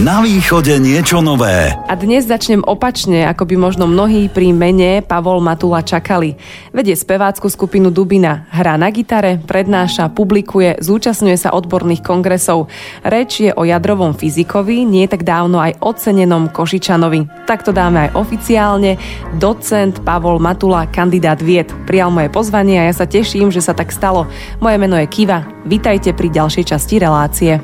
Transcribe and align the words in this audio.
Na 0.00 0.24
východe 0.24 0.80
niečo 0.80 1.20
nové. 1.20 1.68
A 1.68 1.92
dnes 2.00 2.24
začnem 2.24 2.64
opačne, 2.64 3.28
ako 3.28 3.44
by 3.44 3.60
možno 3.60 3.84
mnohí 3.84 4.32
pri 4.32 4.48
mene 4.56 5.04
Pavol 5.04 5.44
Matula 5.44 5.84
čakali. 5.84 6.32
Vedie 6.72 6.96
spevácku 6.96 7.52
skupinu 7.52 7.92
Dubina, 7.92 8.48
hrá 8.48 8.80
na 8.80 8.88
gitare, 8.88 9.36
prednáša, 9.44 10.08
publikuje, 10.08 10.80
zúčastňuje 10.80 11.36
sa 11.36 11.52
odborných 11.52 12.00
kongresov. 12.00 12.72
Reč 13.04 13.44
je 13.44 13.52
o 13.52 13.68
jadrovom 13.68 14.16
fyzikovi, 14.16 14.88
nie 14.88 15.04
tak 15.12 15.28
dávno 15.28 15.60
aj 15.60 15.76
ocenenom 15.84 16.48
Košičanovi. 16.48 17.44
Tak 17.44 17.60
to 17.60 17.76
dáme 17.76 18.08
aj 18.08 18.16
oficiálne. 18.16 18.96
Docent 19.36 20.00
Pavol 20.08 20.40
Matula, 20.40 20.88
kandidát 20.88 21.44
vied. 21.44 21.68
Prijal 21.84 22.08
moje 22.08 22.32
pozvanie 22.32 22.80
a 22.80 22.88
ja 22.88 22.96
sa 22.96 23.04
teším, 23.04 23.52
že 23.52 23.60
sa 23.60 23.76
tak 23.76 23.92
stalo. 23.92 24.24
Moje 24.56 24.80
meno 24.80 24.96
je 24.96 25.04
Kiva. 25.04 25.44
Vítajte 25.68 26.16
pri 26.16 26.32
ďalšej 26.32 26.64
časti 26.64 26.96
relácie. 26.96 27.60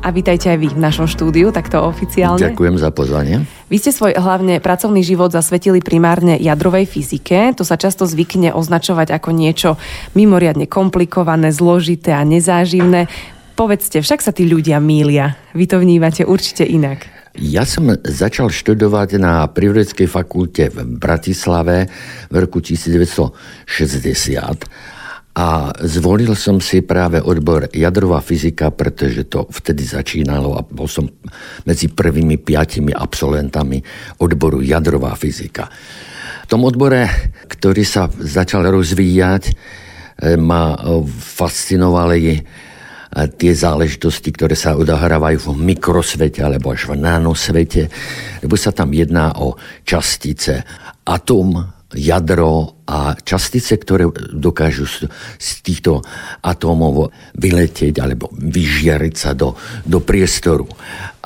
A 0.00 0.08
vítajte 0.08 0.48
aj 0.48 0.58
vy 0.58 0.72
v 0.72 0.80
našom 0.80 1.04
štúdiu, 1.04 1.52
takto 1.52 1.76
oficiálne. 1.84 2.40
Ďakujem 2.40 2.76
za 2.80 2.88
pozvanie. 2.88 3.44
Vy 3.68 3.76
ste 3.76 3.92
svoj 3.92 4.16
hlavne 4.16 4.56
pracovný 4.58 5.04
život 5.04 5.28
zasvetili 5.28 5.84
primárne 5.84 6.40
jadrovej 6.40 6.88
fyzike. 6.88 7.52
To 7.60 7.68
sa 7.68 7.76
často 7.76 8.08
zvykne 8.08 8.56
označovať 8.56 9.12
ako 9.12 9.30
niečo 9.36 9.76
mimoriadne 10.16 10.64
komplikované, 10.64 11.52
zložité 11.52 12.16
a 12.16 12.24
nezáživné. 12.24 13.12
Povedzte, 13.60 14.00
však 14.00 14.24
sa 14.24 14.32
tí 14.32 14.48
ľudia 14.48 14.80
mília. 14.80 15.36
Vy 15.52 15.68
to 15.68 15.76
vnívate 15.76 16.24
určite 16.24 16.64
inak. 16.64 17.04
Ja 17.36 17.68
som 17.68 17.92
začal 18.02 18.50
študovať 18.50 19.20
na 19.20 19.46
Prírodeckej 19.46 20.10
fakulte 20.10 20.66
v 20.72 20.98
Bratislave 20.98 21.86
v 22.26 22.34
roku 22.40 22.58
1960 22.58 23.70
a 25.40 25.72
zvolil 25.88 26.36
som 26.36 26.60
si 26.60 26.84
práve 26.84 27.16
odbor 27.16 27.72
jadrová 27.72 28.20
fyzika, 28.20 28.68
pretože 28.76 29.24
to 29.24 29.48
vtedy 29.48 29.88
začínalo 29.88 30.52
a 30.52 30.60
bol 30.60 30.84
som 30.84 31.08
medzi 31.64 31.88
prvými 31.88 32.36
piatimi 32.36 32.92
absolventami 32.92 33.80
odboru 34.20 34.60
jadrová 34.60 35.16
fyzika. 35.16 35.64
V 36.44 36.46
tom 36.46 36.68
odbore, 36.68 37.08
ktorý 37.48 37.80
sa 37.88 38.12
začal 38.12 38.68
rozvíjať, 38.68 39.42
e, 39.48 39.52
ma 40.36 40.76
fascinovali 41.08 42.36
e, 42.36 42.40
tie 43.40 43.52
záležitosti, 43.56 44.36
ktoré 44.36 44.52
sa 44.52 44.76
odohrávajú 44.76 45.56
v 45.56 45.72
mikrosvete 45.72 46.44
alebo 46.44 46.76
až 46.76 46.84
v 46.92 47.00
nanosvete, 47.00 47.88
lebo 48.44 48.60
sa 48.60 48.76
tam 48.76 48.92
jedná 48.92 49.40
o 49.40 49.56
častice, 49.88 50.68
atom, 51.08 51.79
jadro 51.94 52.82
a 52.86 53.14
častice, 53.18 53.78
ktoré 53.78 54.06
dokážu 54.34 54.86
z 55.38 55.50
týchto 55.62 56.02
atómov 56.42 57.10
vyletieť 57.38 57.98
alebo 58.02 58.30
vyžiariť 58.34 59.14
sa 59.14 59.34
do, 59.34 59.54
do 59.86 59.98
priestoru. 60.02 60.66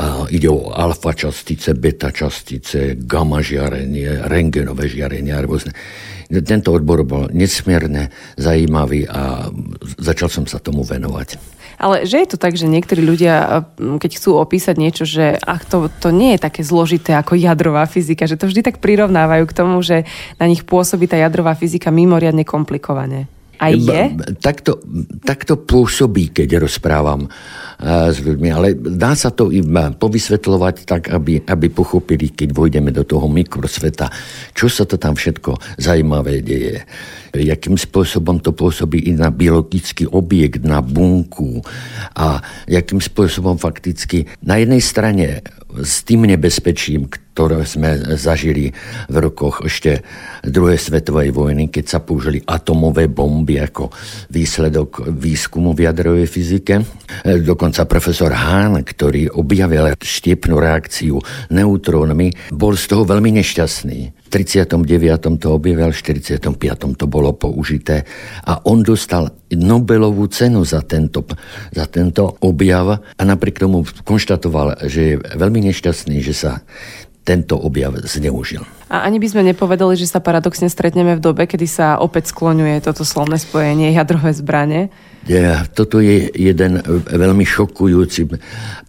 A 0.00 0.26
ide 0.28 0.48
o 0.48 0.72
alfa 0.72 1.12
častice, 1.14 1.76
beta 1.76 2.10
častice, 2.10 2.96
gamma 2.98 3.44
žiarenie, 3.44 4.24
rengenové 4.28 4.88
žiarenie 4.88 5.32
a 5.32 5.44
rôzne. 5.44 5.72
Tento 6.28 6.72
odbor 6.72 7.04
bol 7.04 7.28
nesmierne 7.30 8.10
zajímavý 8.40 9.06
a 9.06 9.52
začal 10.00 10.32
som 10.32 10.44
sa 10.48 10.58
tomu 10.58 10.82
venovať. 10.82 11.53
Ale 11.78 12.06
že 12.06 12.22
je 12.22 12.28
to 12.34 12.38
tak, 12.38 12.54
že 12.54 12.70
niektorí 12.70 13.02
ľudia, 13.02 13.66
keď 13.76 14.10
chcú 14.16 14.38
opísať 14.38 14.76
niečo, 14.78 15.04
že 15.06 15.38
ach, 15.42 15.66
to, 15.66 15.90
to 16.00 16.14
nie 16.14 16.36
je 16.36 16.44
také 16.44 16.62
zložité 16.62 17.18
ako 17.18 17.38
jadrová 17.38 17.84
fyzika, 17.86 18.30
že 18.30 18.38
to 18.38 18.50
vždy 18.50 18.62
tak 18.62 18.78
prirovnávajú 18.78 19.44
k 19.46 19.56
tomu, 19.56 19.80
že 19.82 20.06
na 20.38 20.46
nich 20.46 20.62
pôsobí 20.62 21.10
tá 21.10 21.18
jadrová 21.18 21.54
fyzika 21.58 21.94
mimoriadne 21.94 22.46
komplikovane. 22.46 23.26
A 23.62 23.70
je? 23.70 24.18
Takto, 24.42 24.82
takto 25.22 25.54
pôsobí, 25.56 26.34
keď 26.34 26.66
rozprávam 26.66 27.30
s 27.84 28.18
ľuďmi, 28.24 28.48
ale 28.48 28.72
dá 28.74 29.12
sa 29.12 29.28
to 29.28 29.52
iba 29.52 29.92
povysvetľovať 29.92 30.88
tak, 30.88 31.12
aby, 31.12 31.44
aby 31.44 31.66
pochopili, 31.68 32.32
keď 32.32 32.56
vojdeme 32.56 32.88
do 32.88 33.04
toho 33.04 33.28
mikrosveta, 33.28 34.08
čo 34.56 34.72
sa 34.72 34.88
to 34.88 34.96
tam 34.96 35.12
všetko 35.12 35.76
zaujímavé 35.76 36.40
deje. 36.40 36.80
Jakým 37.36 37.76
spôsobom 37.76 38.40
to 38.40 38.56
pôsobí 38.56 39.04
i 39.04 39.12
na 39.12 39.28
biologický 39.28 40.08
objekt, 40.08 40.64
na 40.64 40.80
bunku 40.80 41.60
a 42.16 42.40
jakým 42.64 43.04
spôsobom 43.04 43.60
fakticky 43.60 44.24
na 44.40 44.56
jednej 44.56 44.80
strane 44.80 45.26
s 45.76 46.06
tým 46.06 46.24
nebezpečím, 46.24 47.10
ktoré 47.34 47.66
sme 47.66 48.14
zažili 48.14 48.70
v 49.10 49.16
rokoch 49.18 49.66
ešte 49.66 50.06
druhej 50.46 50.78
svetovej 50.78 51.34
vojny, 51.34 51.66
keď 51.66 51.84
sa 51.84 51.98
použili 51.98 52.38
atomové 52.46 53.10
bomby 53.10 53.58
ako 53.58 53.90
výsledok 54.30 55.10
výskumu 55.10 55.74
v 55.74 55.90
jadrovej 55.90 56.30
fyzike. 56.30 56.86
Dokonca 57.26 57.90
profesor 57.90 58.30
Hahn, 58.30 58.86
ktorý 58.86 59.34
objavil 59.34 59.98
štiepnú 59.98 60.62
reakciu 60.62 61.18
neutrónmi, 61.50 62.54
bol 62.54 62.78
z 62.78 62.86
toho 62.86 63.02
veľmi 63.02 63.34
nešťastný. 63.42 64.30
39. 64.30 65.38
to 65.38 65.48
objavil, 65.50 65.90
v 65.90 65.98
45. 65.98 66.42
to 66.98 67.06
bolo 67.06 67.34
použité 67.34 68.02
a 68.46 68.62
on 68.66 68.82
dostal 68.82 69.30
Nobelovú 69.54 70.26
cenu 70.34 70.66
za 70.66 70.82
tento, 70.82 71.22
za 71.70 71.86
tento 71.86 72.34
objav 72.42 72.98
a 72.98 73.22
napriek 73.22 73.62
tomu 73.62 73.86
konštatoval, 74.02 74.90
že 74.90 75.00
je 75.00 75.16
veľmi 75.38 75.70
nešťastný, 75.70 76.18
že 76.18 76.34
sa 76.34 76.52
tento 77.24 77.56
objav 77.56 77.96
zneužil. 78.04 78.62
A 78.92 79.08
ani 79.08 79.16
by 79.16 79.26
sme 79.32 79.42
nepovedali, 79.50 79.96
že 79.96 80.06
sa 80.06 80.20
paradoxne 80.20 80.68
stretneme 80.68 81.16
v 81.16 81.24
dobe, 81.24 81.48
kedy 81.48 81.64
sa 81.64 81.96
opäť 81.98 82.30
skloňuje 82.30 82.84
toto 82.84 83.02
slovné 83.02 83.40
spojenie 83.40 83.96
jadrové 83.96 84.36
zbranie? 84.36 84.92
Toto 85.72 86.04
je 86.04 86.28
jeden 86.34 86.84
veľmi 87.08 87.44
šokujúci 87.48 88.28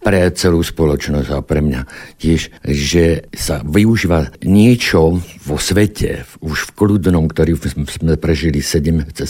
pre 0.04 0.30
celú 0.38 0.62
spoločnosť 0.62 1.30
a 1.34 1.42
pre 1.42 1.66
mňa 1.66 1.82
tiež, 2.22 2.54
že 2.62 3.26
sa 3.34 3.66
využíva 3.66 4.38
niečo 4.46 5.18
vo 5.46 5.58
svete, 5.58 6.28
už 6.46 6.70
v 6.70 6.74
kľudnom, 6.78 7.26
ktorý 7.26 7.58
sme 7.58 8.14
prežili 8.18 8.62
70 8.62 9.26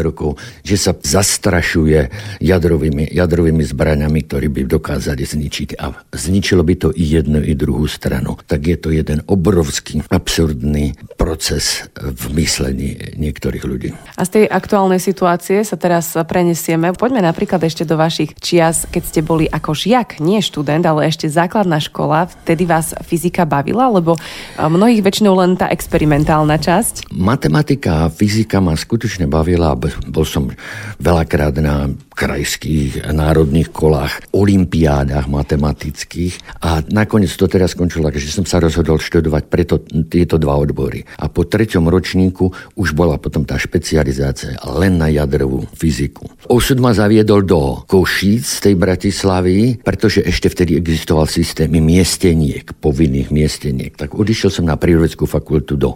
rokov, 0.00 0.40
že 0.64 0.76
sa 0.80 0.96
zastrašuje 0.96 2.08
jadrovými, 2.40 3.12
jadrovými 3.12 3.64
zbraniami, 3.64 4.20
ktorí 4.24 4.48
by 4.48 4.60
dokázali 4.64 5.24
zničiť. 5.24 5.76
A 5.76 5.92
zničilo 6.16 6.64
by 6.64 6.74
to 6.76 6.88
i 6.96 7.04
jednu, 7.04 7.44
i 7.44 7.52
druhú 7.52 7.84
stranu. 7.84 8.40
Tak 8.48 8.60
je 8.64 8.76
to 8.80 8.88
jeden 8.94 9.20
obrovský, 9.28 10.00
absurdný 10.08 10.96
proces 11.20 11.84
v 11.98 12.24
myslení 12.38 13.18
niektorých 13.18 13.64
ľudí. 13.68 13.90
A 14.16 14.22
z 14.24 14.40
tej 14.40 14.44
aktuálnej 14.48 15.02
situácie 15.02 15.60
sa 15.64 15.76
teraz 15.76 16.16
prenesieme. 16.28 16.92
Poďme 16.92 17.24
napríklad 17.24 17.64
ešte 17.64 17.88
do 17.88 17.96
vašich 17.96 18.36
čias, 18.36 18.84
keď 18.92 19.02
ste 19.02 19.20
boli 19.24 19.48
ako 19.48 19.72
žiak, 19.72 20.20
nie 20.20 20.44
študent, 20.44 20.84
ale 20.84 21.08
ešte 21.08 21.32
základná 21.32 21.80
škola. 21.80 22.28
Vtedy 22.28 22.68
vás 22.68 22.92
fyzika 23.08 23.48
bavila, 23.48 23.88
lebo 23.88 24.20
mnohých 24.60 25.00
väčšinou 25.00 25.32
len 25.40 25.56
tá 25.56 25.72
experimentálna 25.72 26.60
časť. 26.60 27.08
Matematika 27.16 28.04
a 28.04 28.12
fyzika 28.12 28.60
ma 28.60 28.76
skutočne 28.76 29.24
bavila. 29.24 29.72
Bol 30.12 30.28
som 30.28 30.52
veľakrát 31.00 31.56
na 31.64 31.88
krajských 32.18 33.08
národných 33.14 33.70
kolách, 33.70 34.34
olimpiádach 34.34 35.30
matematických 35.30 36.66
a 36.66 36.82
nakoniec 36.90 37.30
to 37.30 37.46
teraz 37.46 37.78
skončilo 37.78 38.10
že 38.18 38.34
som 38.34 38.42
sa 38.42 38.58
rozhodol 38.58 38.98
študovať 38.98 39.44
preto 39.46 39.78
tieto 40.10 40.34
dva 40.34 40.58
odbory. 40.58 41.06
A 41.22 41.30
po 41.30 41.46
treťom 41.46 41.86
ročníku 41.86 42.50
už 42.74 42.98
bola 42.98 43.14
potom 43.22 43.46
tá 43.46 43.54
špecializácia 43.54 44.58
len 44.74 44.98
na 44.98 45.06
jadrovú 45.06 45.70
fyziku. 45.78 46.17
Osud 46.48 46.80
ma 46.80 46.96
zaviedol 46.96 47.44
do 47.44 47.84
Košíc 47.84 48.64
tej 48.64 48.74
Bratislavy, 48.74 49.84
pretože 49.84 50.24
ešte 50.24 50.48
vtedy 50.48 50.80
existoval 50.80 51.28
systém 51.28 51.68
miesteniek, 51.68 52.64
povinných 52.78 53.28
miesteniek. 53.28 53.92
Tak 53.92 54.16
odišiel 54.16 54.50
som 54.50 54.64
na 54.64 54.80
prírodeckú 54.80 55.28
fakultu 55.28 55.76
do, 55.76 55.92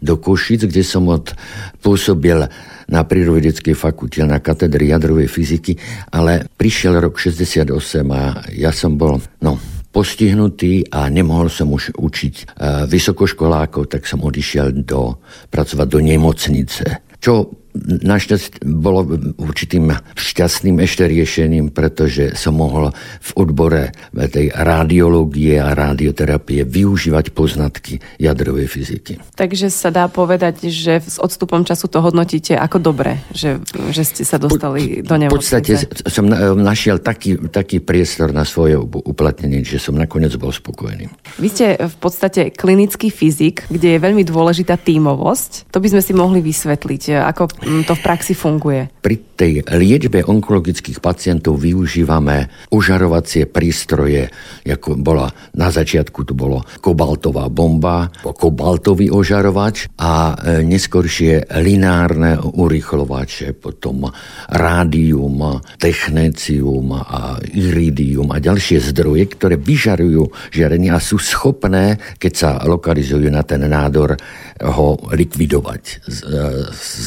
do 0.00 0.14
Košíc, 0.16 0.64
kde 0.64 0.80
som 0.80 1.04
od, 1.10 1.36
pôsobil 1.84 2.48
na 2.90 3.00
prírodovedeckej 3.06 3.76
fakulte 3.76 4.26
na 4.26 4.42
katedre 4.42 4.88
jadrovej 4.88 5.30
fyziky, 5.30 5.78
ale 6.10 6.48
prišiel 6.48 6.98
rok 6.98 7.20
68 7.20 7.70
a 8.10 8.22
ja 8.56 8.74
som 8.74 8.98
bol, 8.98 9.22
no, 9.44 9.60
postihnutý 9.90 10.86
a 10.90 11.10
nemohol 11.10 11.50
som 11.50 11.70
už 11.70 11.98
učiť 11.98 12.34
uh, 12.34 12.46
vysokoškolákov, 12.86 13.90
tak 13.90 14.06
som 14.06 14.22
odišiel 14.22 14.86
do, 14.86 15.18
pracovať 15.50 15.86
do 15.86 16.00
nemocnice. 16.02 16.84
Čo 17.20 17.59
našťastie 17.78 18.66
bolo 18.66 19.06
určitým 19.38 19.94
šťastným 20.18 20.82
ešte 20.82 21.06
riešením, 21.06 21.70
pretože 21.70 22.34
som 22.34 22.58
mohol 22.58 22.90
v 23.22 23.30
odbore 23.38 23.94
tej 24.10 24.50
radiológie 24.52 25.58
a 25.62 25.74
radioterapie 25.74 26.66
využívať 26.66 27.30
poznatky 27.30 28.02
jadrovej 28.18 28.66
fyziky. 28.66 29.12
Takže 29.38 29.70
sa 29.70 29.94
dá 29.94 30.10
povedať, 30.10 30.66
že 30.70 30.98
s 30.98 31.16
odstupom 31.22 31.62
času 31.62 31.86
to 31.86 32.02
hodnotíte 32.02 32.58
ako 32.58 32.82
dobre, 32.82 33.22
že, 33.30 33.62
že 33.94 34.02
ste 34.02 34.22
sa 34.26 34.36
dostali 34.36 35.02
po, 35.02 35.14
do 35.14 35.14
nemocnice. 35.26 35.30
V 35.30 35.38
podstate 35.38 35.72
som 36.10 36.26
našiel 36.58 36.98
taký, 36.98 37.38
taký 37.50 37.78
priestor 37.78 38.34
na 38.34 38.42
svoje 38.42 38.76
uplatnenie, 38.80 39.62
že 39.62 39.78
som 39.78 39.94
nakoniec 39.94 40.34
bol 40.36 40.50
spokojný. 40.50 41.06
Vy 41.38 41.48
ste 41.48 41.66
v 41.78 41.96
podstate 42.02 42.50
klinický 42.50 43.08
fyzik, 43.08 43.70
kde 43.70 43.96
je 43.96 43.98
veľmi 44.02 44.26
dôležitá 44.26 44.76
tímovosť. 44.80 45.70
To 45.70 45.78
by 45.78 45.88
sme 45.92 46.02
si 46.02 46.12
mohli 46.12 46.42
vysvetliť, 46.42 47.02
ako 47.30 47.59
to 47.86 47.94
v 47.94 48.02
praxi 48.02 48.34
funguje? 48.34 48.88
Pri 49.00 49.16
tej 49.34 49.64
liečbe 49.64 50.20
onkologických 50.20 51.00
pacientov 51.00 51.56
využívame 51.64 52.68
ožarovacie 52.68 53.48
prístroje, 53.48 54.28
ako 54.68 55.00
bola 55.00 55.32
na 55.56 55.72
začiatku 55.72 56.28
to 56.28 56.36
bolo 56.36 56.60
kobaltová 56.84 57.48
bomba, 57.48 58.12
kobaltový 58.20 59.08
ožarovač 59.08 59.88
a 59.96 60.36
e, 60.36 60.62
neskôršie 60.68 61.48
linárne 61.64 62.36
urychlovače, 62.36 63.56
potom 63.56 64.04
rádium, 64.52 65.64
technecium 65.80 66.92
a 67.00 67.40
iridium 67.48 68.28
a 68.30 68.38
ďalšie 68.38 68.92
zdroje, 68.92 69.32
ktoré 69.32 69.56
vyžarujú 69.56 70.52
žiarenie 70.52 70.92
a 70.92 71.00
sú 71.00 71.16
schopné, 71.16 71.96
keď 72.20 72.32
sa 72.36 72.50
lokalizujú 72.68 73.32
na 73.32 73.40
ten 73.40 73.64
nádor, 73.64 74.20
ho 74.60 74.88
likvidovať, 75.16 75.82
e, 75.88 75.94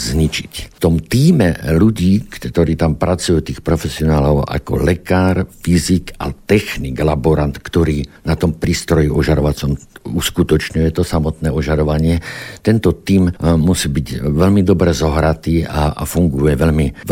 zničiť. 0.10 0.54
V 0.74 0.80
tom 0.82 0.98
týme 0.98 1.54
ľudí, 1.84 2.32
ktorí 2.32 2.80
tam 2.80 2.96
pracujú, 2.96 3.44
tých 3.44 3.60
profesionálov 3.60 4.48
ako 4.48 4.80
lekár, 4.80 5.44
fyzik 5.44 6.16
a 6.24 6.32
technik, 6.32 7.04
laborant, 7.04 7.52
ktorý 7.60 8.08
na 8.24 8.40
tom 8.40 8.56
prístroji 8.56 9.12
ožarovacom 9.12 9.76
uskutočňuje 10.04 10.90
to 10.92 11.04
samotné 11.04 11.50
ožarovanie. 11.50 12.20
Tento 12.60 12.92
tým 12.92 13.32
e, 13.32 13.32
musí 13.56 13.88
byť 13.88 14.24
veľmi 14.24 14.62
dobre 14.62 14.92
zohratý 14.92 15.64
a, 15.64 15.96
a 15.96 16.04
funguje 16.04 16.54
veľmi 16.60 17.08
v 17.08 17.12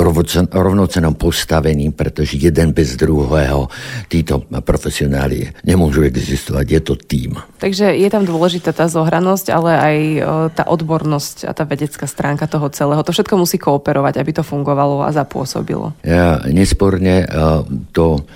rovnocenom 0.52 1.16
postavení, 1.16 1.92
pretože 1.96 2.36
jeden 2.36 2.76
bez 2.76 3.00
druhého 3.00 3.72
títo 4.12 4.44
profesionáli 4.64 5.48
nemôžu 5.64 6.04
existovať. 6.04 6.66
Je 6.68 6.82
to 6.84 6.94
tým. 7.00 7.40
Takže 7.60 7.96
je 7.96 8.10
tam 8.12 8.28
dôležitá 8.28 8.76
tá 8.76 8.86
zohranosť, 8.92 9.48
ale 9.52 9.72
aj 9.74 9.98
e, 9.98 10.20
tá 10.52 10.64
odbornosť 10.68 11.48
a 11.48 11.52
tá 11.56 11.64
vedecká 11.64 12.06
stránka 12.06 12.46
toho 12.46 12.68
celého. 12.70 13.02
To 13.04 13.16
všetko 13.16 13.40
musí 13.40 13.56
kooperovať, 13.58 14.20
aby 14.20 14.32
to 14.36 14.44
fungovalo 14.44 15.04
a 15.08 15.10
zapôsobilo. 15.16 15.96
Ja, 16.04 16.44
nesporne 16.48 17.24
e, 17.24 17.28
to 17.96 18.28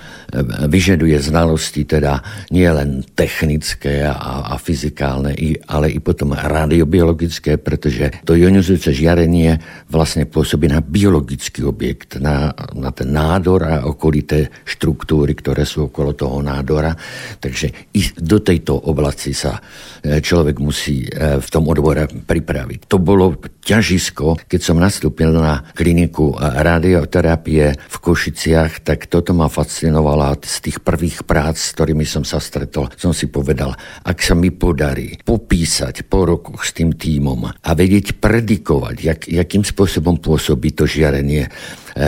vyžaduje 0.66 1.16
znalosti 1.22 1.86
teda 1.86 2.20
nie 2.50 2.66
len 2.66 3.06
technické 3.14 4.06
a, 4.06 4.14
a 4.46 4.54
fyzikálne, 4.54 5.34
ale 5.66 5.90
i 5.90 5.98
potom 5.98 6.30
radiobiologické, 6.30 7.58
pretože 7.58 8.22
to 8.22 8.38
ionizujúce 8.38 8.94
žiarenie 8.94 9.58
vlastne 9.90 10.30
pôsobí 10.30 10.70
na 10.70 10.78
biologický 10.78 11.66
objekt, 11.66 12.22
na, 12.22 12.54
na 12.78 12.94
ten 12.94 13.10
nádor 13.10 13.66
a 13.66 13.82
okolité 13.82 14.54
štruktúry, 14.62 15.34
ktoré 15.34 15.66
sú 15.66 15.90
okolo 15.90 16.14
toho 16.14 16.38
nádora. 16.46 16.94
Takže 17.42 17.90
i 17.98 18.06
do 18.14 18.38
tejto 18.38 18.78
oblasti 18.86 19.34
sa 19.34 19.58
e, 19.58 20.22
človek 20.22 20.62
musí 20.62 21.10
e, 21.10 21.42
v 21.42 21.48
tom 21.50 21.66
odbore 21.66 22.06
pripraviť. 22.06 22.86
To 22.86 23.02
bolo 23.02 23.34
ťažisko, 23.66 24.46
keď 24.46 24.60
som 24.62 24.78
nastúpil 24.78 25.34
na 25.34 25.66
kliniku 25.74 26.38
radioterapie 26.38 27.74
v 27.74 27.96
Košiciach, 27.98 28.86
tak 28.86 29.10
toto 29.10 29.34
ma 29.34 29.50
fascinovalo 29.50 30.38
z 30.38 30.70
tých 30.70 30.78
prvých 30.86 31.26
prác, 31.26 31.58
s 31.58 31.74
ktorými 31.74 32.06
som 32.06 32.22
sa 32.22 32.38
stretol, 32.38 32.92
som 32.94 33.10
si 33.10 33.26
povedal, 33.26 33.74
ak 34.06 34.18
sa 34.22 34.35
mi 34.36 34.52
podarí 34.52 35.16
popísať 35.24 36.04
po 36.04 36.28
rokoch 36.28 36.62
s 36.62 36.76
tým 36.76 36.94
tímom 36.94 37.48
a 37.48 37.70
vedieť 37.72 38.20
predikovať, 38.20 38.96
jak, 39.00 39.20
jakým 39.24 39.64
spôsobom 39.64 40.20
pôsobí 40.20 40.76
to 40.76 40.84
žiarenie 40.84 41.48
e, 41.48 41.50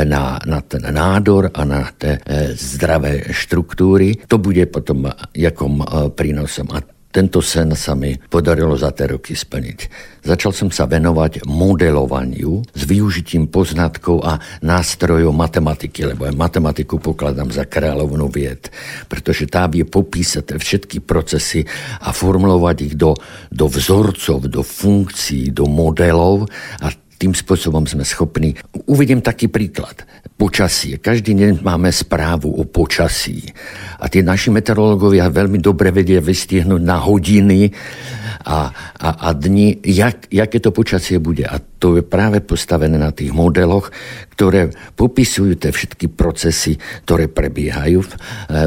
na, 0.04 0.36
na 0.44 0.60
ten 0.60 0.84
nádor 0.84 1.48
a 1.50 1.60
na 1.64 1.88
tie 1.96 2.20
e, 2.20 2.52
zdravé 2.52 3.32
štruktúry, 3.32 4.28
to 4.28 4.36
bude 4.36 4.62
potom 4.68 5.08
jakom 5.32 5.80
e, 5.80 5.86
prínosom. 6.12 6.68
A 6.76 6.97
tento 7.08 7.40
sen 7.40 7.72
sa 7.72 7.96
mi 7.96 8.12
podarilo 8.20 8.76
za 8.76 8.92
tie 8.92 9.08
roky 9.08 9.32
splniť. 9.32 9.78
Začal 10.28 10.52
som 10.52 10.68
sa 10.68 10.84
venovať 10.84 11.48
modelovaniu 11.48 12.60
s 12.68 12.82
využitím 12.84 13.48
poznatkov 13.48 14.20
a 14.28 14.36
nástrojov 14.60 15.32
matematiky, 15.32 16.04
lebo 16.04 16.28
aj 16.28 16.36
matematiku 16.36 17.00
pokladám 17.00 17.48
za 17.48 17.64
kráľovnú 17.64 18.28
vied, 18.28 18.68
pretože 19.08 19.48
tá 19.48 19.64
vie 19.72 19.88
popísať 19.88 20.52
všetky 20.52 21.00
procesy 21.00 21.64
a 22.04 22.12
formulovať 22.12 22.76
ich 22.92 22.94
do, 23.00 23.16
do 23.48 23.66
vzorcov, 23.72 24.44
do 24.44 24.60
funkcií, 24.60 25.48
do 25.48 25.64
modelov 25.64 26.44
a 26.84 26.92
tým 27.18 27.34
spôsobom 27.34 27.82
sme 27.82 28.06
schopní. 28.06 28.54
Uvediem 28.86 29.18
taký 29.18 29.50
príklad. 29.50 30.06
Počasie. 30.38 31.02
Každý 31.02 31.34
deň 31.34 31.52
máme 31.66 31.90
správu 31.90 32.54
o 32.54 32.62
počasí. 32.62 33.42
A 33.98 34.06
tie 34.06 34.22
naši 34.22 34.54
meteorológovia 34.54 35.26
veľmi 35.26 35.58
dobre 35.58 35.90
vedia 35.90 36.22
vystihnúť 36.22 36.78
na 36.78 37.02
hodiny 37.02 37.74
a, 38.46 38.70
a, 38.94 39.08
a 39.18 39.28
dni, 39.34 39.82
jak, 39.82 40.30
jaké 40.30 40.62
to 40.62 40.70
počasie 40.70 41.18
bude. 41.18 41.42
A 41.42 41.58
to 41.78 41.98
je 41.98 42.02
práve 42.02 42.42
postavené 42.42 42.98
na 42.98 43.14
tých 43.14 43.30
modeloch, 43.30 43.90
ktoré 44.34 44.70
popisujú 44.94 45.58
tie 45.58 45.74
všetky 45.74 46.10
procesy, 46.14 46.78
ktoré 47.06 47.26
prebiehajú 47.26 48.06
v, 48.06 48.12
e, 48.14 48.18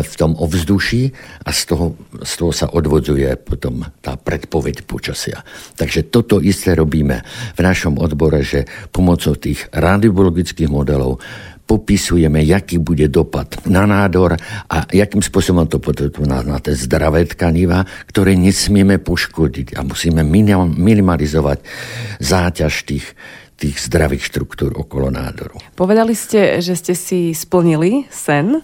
v 0.04 0.13
tom 0.19 0.36
ovzduší 0.36 1.12
a 1.48 1.56
z 1.56 1.62
toho, 1.72 1.86
z 2.24 2.34
toho 2.36 2.52
sa 2.52 2.68
odvodzuje 2.72 3.40
potom 3.40 3.88
tá 4.04 4.19
predpoveď 4.19 4.84
počasia. 4.84 5.44
Takže 5.80 6.12
toto 6.12 6.44
isté 6.44 6.75
robíme 6.75 7.24
v 7.56 7.60
našom 7.60 8.00
odbore, 8.00 8.44
že 8.44 8.68
pomocou 8.92 9.36
tých 9.36 9.68
radiobiologických 9.72 10.68
modelov 10.68 11.24
popisujeme, 11.72 12.44
jaký 12.44 12.84
bude 12.84 13.08
dopad 13.08 13.64
na 13.64 13.88
nádor 13.88 14.36
a 14.68 14.84
jakým 14.92 15.24
spôsobom 15.24 15.72
to 15.72 15.80
potom 15.80 16.12
na, 16.28 16.44
na 16.44 16.60
tie 16.60 16.76
zdravé 16.76 17.24
tkaniva, 17.24 17.88
ktoré 18.12 18.36
nesmieme 18.36 19.00
poškodiť 19.00 19.80
a 19.80 19.88
musíme 19.88 20.20
minimalizovať 20.68 21.64
záťaž 22.20 22.74
tých, 22.84 23.16
tých 23.56 23.80
zdravých 23.88 24.28
štruktúr 24.28 24.76
okolo 24.76 25.08
nádoru. 25.16 25.64
Povedali 25.80 26.12
ste, 26.12 26.60
že 26.60 26.76
ste 26.76 26.92
si 26.92 27.32
splnili 27.32 28.04
sen 28.12 28.60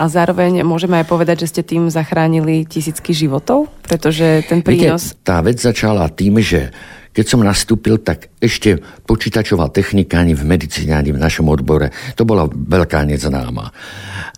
a 0.00 0.08
zároveň 0.08 0.64
môžeme 0.64 1.04
aj 1.04 1.06
povedať, 1.10 1.44
že 1.44 1.50
ste 1.52 1.62
tým 1.68 1.92
zachránili 1.92 2.64
tisícky 2.64 3.12
životov, 3.12 3.68
pretože 3.84 4.48
ten 4.48 4.64
prínos... 4.64 5.12
Viete, 5.12 5.20
tá 5.20 5.44
vec 5.44 5.60
začala 5.60 6.08
tým, 6.08 6.40
že 6.40 6.72
keď 7.18 7.26
som 7.26 7.42
nastúpil, 7.42 7.98
tak 7.98 8.30
ešte 8.38 8.78
počítačová 9.02 9.74
technika 9.74 10.22
ani 10.22 10.38
v 10.38 10.46
medicíne, 10.46 10.94
ani 10.94 11.10
v 11.10 11.18
našom 11.18 11.50
odbore, 11.50 11.90
to 12.14 12.22
bola 12.22 12.46
veľká 12.46 13.02
neznáma. 13.02 13.74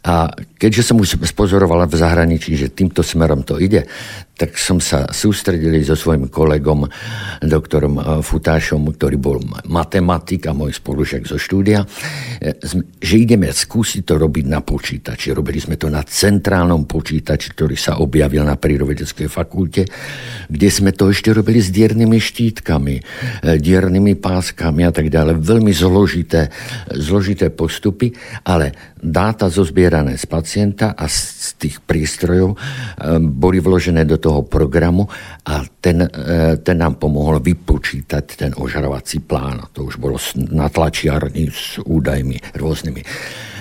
A 0.01 0.33
keďže 0.61 0.93
som 0.93 1.01
už 1.01 1.17
spozorovala 1.25 1.89
v 1.89 1.97
zahraničí, 1.97 2.53
že 2.53 2.69
týmto 2.69 3.01
smerom 3.01 3.41
to 3.41 3.57
ide, 3.57 3.89
tak 4.41 4.57
som 4.57 4.81
sa 4.81 5.05
sústredil 5.13 5.77
so 5.85 5.93
svojím 5.93 6.33
kolegom, 6.33 6.89
doktorom 7.45 7.95
eh, 7.97 8.05
Futášom, 8.25 8.89
ktorý 8.97 9.17
bol 9.21 9.37
matematik 9.69 10.49
a 10.49 10.57
môj 10.57 10.81
spolužiak 10.81 11.29
zo 11.29 11.37
štúdia, 11.37 11.85
eh, 11.85 12.57
že 13.01 13.15
ideme 13.21 13.53
skúsiť 13.53 14.09
to 14.09 14.17
robiť 14.17 14.45
na 14.49 14.65
počítači. 14.65 15.37
Robili 15.37 15.61
sme 15.61 15.77
to 15.77 15.93
na 15.93 16.01
centrálnom 16.01 16.89
počítači, 16.89 17.53
ktorý 17.53 17.77
sa 17.77 18.01
objavil 18.01 18.45
na 18.45 18.57
prírodovedeckej 18.57 19.29
fakulte, 19.29 19.85
kde 20.49 20.69
sme 20.73 20.97
to 20.97 21.13
ešte 21.13 21.37
robili 21.37 21.61
s 21.61 21.69
diernymi 21.69 22.17
štítkami, 22.17 22.97
eh, 22.97 23.61
diernými 23.61 24.17
páskami 24.17 24.89
a 24.89 24.93
tak 24.93 25.13
ďalej. 25.13 25.37
Veľmi 25.37 25.73
zložité, 25.77 26.49
zložité 26.97 27.53
postupy, 27.53 28.17
ale 28.45 28.97
dáta 28.97 29.53
zozbierané 29.53 30.17
z 30.17 30.25
pacienta 30.51 30.99
a 30.99 31.07
z 31.07 31.55
tých 31.63 31.79
prístrojov 31.87 32.59
boli 33.23 33.63
vložené 33.63 34.03
do 34.03 34.19
toho 34.19 34.41
toho 34.41 34.47
programu 34.47 35.11
a 35.47 35.67
ten, 35.83 36.07
e, 36.07 36.09
ten 36.63 36.77
nám 36.79 36.97
pomohol 36.97 37.39
vypočítať 37.39 38.25
ten 38.35 38.51
ožarovací 38.57 39.21
plán. 39.27 39.69
To 39.77 39.87
už 39.87 39.99
bolo 39.99 40.17
na 40.51 40.71
tlačiarni 40.73 41.51
s 41.53 41.83
údajmi 41.83 42.55
rôznymi. 42.57 43.03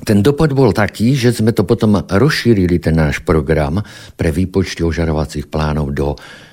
Ten 0.06 0.24
dopad 0.24 0.56
bol 0.56 0.72
taký, 0.72 1.18
že 1.18 1.36
sme 1.36 1.52
to 1.52 1.68
potom 1.68 2.00
rozšírili, 2.06 2.80
ten 2.80 2.96
náš 2.96 3.20
program 3.26 3.84
pre 4.16 4.32
výpočty 4.32 4.86
ožarovacích 4.86 5.52
plánov 5.52 5.92
do 5.92 6.10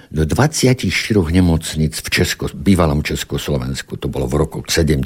do 0.07 0.23
24 0.23 0.87
nemocnic 1.35 1.99
v 1.99 2.09
Česko, 2.15 2.47
bývalom 2.55 3.03
Československu, 3.03 3.99
to 3.99 4.07
bolo 4.07 4.31
v 4.31 4.39
roku 4.39 4.63
70. 4.63 5.03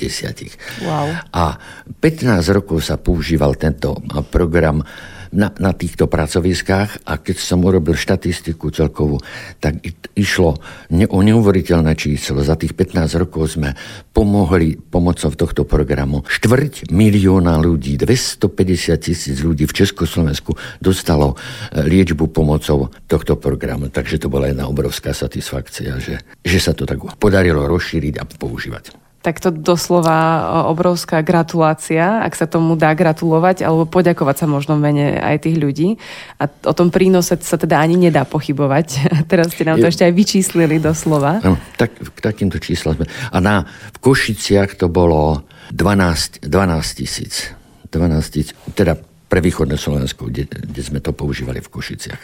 Wow. 0.84 1.16
A 1.32 1.56
15 2.04 2.44
rokov 2.52 2.84
sa 2.84 3.00
používal 3.00 3.56
tento 3.56 3.96
program 4.28 4.84
na, 5.30 5.54
na 5.62 5.72
týchto 5.74 6.10
pracoviskách 6.10 7.06
a 7.06 7.12
keď 7.18 7.36
som 7.38 7.62
urobil 7.62 7.94
štatistiku 7.94 8.74
celkovú, 8.74 9.22
tak 9.62 9.78
išlo 10.18 10.58
ne, 10.90 11.06
o 11.06 11.22
neuveriteľné 11.22 11.94
číslo. 11.94 12.42
Za 12.42 12.58
tých 12.58 12.74
15 12.74 13.22
rokov 13.26 13.58
sme 13.58 13.74
pomohli 14.10 14.76
pomocou 14.76 15.30
tohto 15.32 15.62
programu. 15.62 16.26
Štvrť 16.26 16.90
milióna 16.90 17.56
ľudí, 17.62 17.94
250 17.96 18.98
tisíc 18.98 19.38
ľudí 19.40 19.64
v 19.70 19.76
Československu 19.86 20.54
dostalo 20.82 21.34
e, 21.34 21.86
liečbu 21.86 22.28
pomocou 22.28 22.90
tohto 23.06 23.38
programu. 23.38 23.88
Takže 23.88 24.20
to 24.20 24.28
bola 24.28 24.50
jedna 24.50 24.66
obrovská 24.66 25.14
satisfakcia, 25.14 26.02
že, 26.02 26.20
že 26.42 26.58
sa 26.58 26.74
to 26.74 26.84
tak 26.84 26.98
podarilo 27.16 27.70
rozšíriť 27.70 28.14
a 28.18 28.24
používať. 28.26 28.99
Tak 29.20 29.36
to 29.36 29.52
doslova 29.52 30.48
obrovská 30.72 31.20
gratulácia, 31.20 32.24
ak 32.24 32.32
sa 32.32 32.48
tomu 32.48 32.72
dá 32.72 32.96
gratulovať, 32.96 33.68
alebo 33.68 33.84
poďakovať 33.84 34.36
sa 34.40 34.46
možno 34.48 34.80
mene 34.80 35.20
aj 35.20 35.44
tých 35.44 35.60
ľudí. 35.60 36.00
A 36.40 36.48
o 36.48 36.72
tom 36.72 36.88
prínose 36.88 37.36
sa 37.36 37.60
teda 37.60 37.76
ani 37.76 38.00
nedá 38.00 38.24
pochybovať. 38.24 38.86
Teraz 39.30 39.52
ste 39.52 39.68
nám 39.68 39.76
to 39.76 39.88
Je... 39.88 39.92
ešte 39.92 40.08
aj 40.08 40.14
vyčíslili 40.16 40.80
doslova. 40.80 41.44
No, 41.44 41.60
tak, 41.76 41.92
k 42.00 42.18
takýmto 42.24 42.56
číslam. 42.56 42.96
A 43.28 43.36
na, 43.44 43.68
v 43.92 43.98
Košiciach 44.00 44.80
to 44.80 44.88
bolo 44.88 45.44
12, 45.68 46.48
12 46.48 47.00
tisíc. 47.00 47.52
12 47.92 48.24
tisíc, 48.32 48.56
teda 48.72 49.09
pre 49.30 49.38
východné 49.38 49.78
Slovensko, 49.78 50.26
kde, 50.26 50.50
kde 50.50 50.82
sme 50.82 50.98
to 50.98 51.14
používali 51.14 51.62
v 51.62 51.70
Košiciach. 51.70 52.22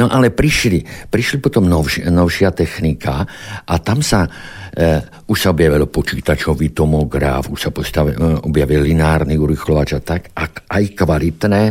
No 0.00 0.08
ale 0.08 0.32
prišli, 0.32 0.80
prišli 1.12 1.44
potom 1.44 1.68
novš, 1.68 2.08
novšia 2.08 2.56
technika 2.56 3.28
a 3.68 3.74
tam 3.84 4.00
sa 4.00 4.24
e, 4.24 5.04
už 5.28 5.36
sa 5.36 5.52
objavil 5.52 5.84
počítačový 5.84 6.72
tomograf, 6.72 7.52
už 7.52 7.68
sa 7.68 7.70
postavil, 7.70 8.16
e, 8.16 8.48
objavil 8.48 8.88
linárny 8.88 9.36
urychlovač 9.36 9.92
a 9.92 10.00
tak, 10.00 10.32
a 10.32 10.48
aj 10.48 10.84
kvalitné 10.96 11.62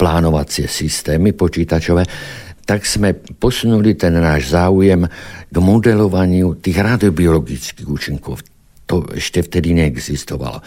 plánovacie 0.00 0.64
systémy 0.64 1.36
počítačové, 1.36 2.08
tak 2.64 2.88
sme 2.88 3.12
posunuli 3.36 3.92
ten 3.92 4.16
náš 4.16 4.56
záujem 4.56 5.04
k 5.52 5.56
modelovaniu 5.60 6.56
tých 6.64 6.80
radiobiologických 6.80 7.84
účinkov 7.84 8.40
to 8.92 9.08
ešte 9.16 9.40
vtedy 9.40 9.72
neexistovalo. 9.72 10.60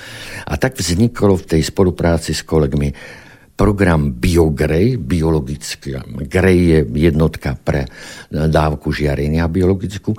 A 0.50 0.53
tak 0.58 0.82
vzniklo 0.82 1.38
v 1.38 1.46
tej 1.46 1.62
spolupráci 1.62 2.34
s 2.34 2.41
kolegmi 2.41 2.89
program 3.53 4.17
BioGray, 4.17 4.98
biologický. 4.98 6.01
Gray 6.25 6.60
je 6.74 6.79
jednotka 7.05 7.53
pre 7.53 7.86
dávku 8.34 8.89
žiarenia 8.89 9.46
biologickú. 9.46 10.17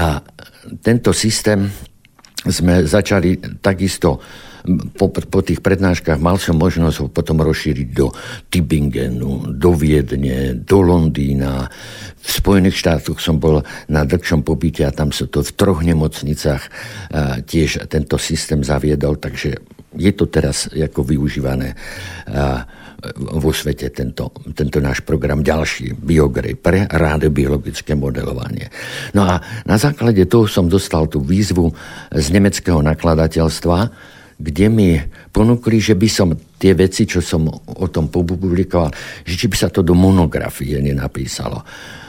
A 0.00 0.24
tento 0.80 1.12
systém 1.12 1.68
sme 2.42 2.88
začali 2.88 3.60
takisto 3.60 4.18
po, 4.94 5.10
po 5.10 5.40
tých 5.42 5.58
prednáškach 5.58 6.22
mal 6.22 6.38
som 6.38 6.58
možnosť 6.58 6.96
ho 7.02 7.06
potom 7.10 7.42
rozšíriť 7.42 7.88
do 7.90 8.14
Tübingenu, 8.48 9.54
do 9.58 9.70
Viedne, 9.74 10.54
do 10.54 10.78
Londýna. 10.82 11.66
V 12.22 12.30
Spojených 12.30 12.78
štátoch 12.78 13.18
som 13.18 13.42
bol 13.42 13.66
na 13.90 14.06
dlhšom 14.06 14.46
pobyte 14.46 14.86
a 14.86 14.94
tam 14.94 15.10
sa 15.10 15.26
to 15.26 15.42
v 15.42 15.52
troch 15.58 15.82
nemocnicách 15.82 16.62
tiež 17.44 17.90
tento 17.90 18.16
systém 18.22 18.62
zaviedol, 18.62 19.18
takže 19.18 19.58
je 19.92 20.12
to 20.14 20.30
teraz 20.30 20.70
ako 20.72 21.04
využívané 21.04 21.76
vo 23.18 23.50
svete 23.50 23.90
tento, 23.90 24.30
tento 24.54 24.78
náš 24.78 25.02
program 25.02 25.42
ďalší, 25.42 25.98
Biogrej, 25.98 26.54
pre 26.54 26.86
biologické 27.34 27.98
modelovanie. 27.98 28.70
No 29.10 29.26
a 29.26 29.42
na 29.66 29.74
základe 29.74 30.22
toho 30.30 30.46
som 30.46 30.70
dostal 30.70 31.10
tú 31.10 31.18
výzvu 31.18 31.74
z 32.14 32.26
nemeckého 32.30 32.78
nakladateľstva, 32.78 33.78
kde 34.38 34.66
mi 34.68 34.96
ponúkli, 35.32 35.80
že 35.82 35.96
by 35.96 36.08
som 36.08 36.28
tie 36.56 36.72
veci, 36.78 37.08
čo 37.08 37.18
som 37.18 37.50
o 37.50 37.86
tom 37.90 38.06
publikoval, 38.06 38.94
že 39.26 39.34
či 39.34 39.46
by 39.50 39.56
sa 39.58 39.68
to 39.68 39.82
do 39.82 39.98
monografie 39.98 40.78
nenapísalo. 40.78 41.62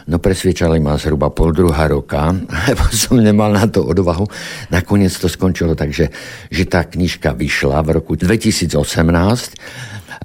No 0.03 0.19
presviečali 0.19 0.83
ma 0.83 0.99
zhruba 0.99 1.31
pol 1.31 1.55
druhá 1.55 1.87
roka, 1.87 2.35
lebo 2.69 2.83
som 2.91 3.17
nemal 3.17 3.55
na 3.55 3.65
to 3.65 3.81
odvahu. 3.87 4.27
Nakoniec 4.69 5.15
to 5.15 5.31
skončilo 5.31 5.73
tak, 5.73 5.95
že, 5.95 6.11
že 6.51 6.63
tá 6.67 6.83
knižka 6.83 7.31
vyšla 7.33 7.79
v 7.81 7.89
roku 8.03 8.19
2018 8.19 8.75
a, 8.77 8.77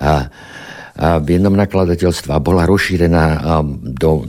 a 0.02 0.12
v 1.22 1.28
jednom 1.38 1.54
nakladateľstve 1.54 2.34
bola 2.42 2.66
rozšírená 2.66 3.38
do 3.96 4.26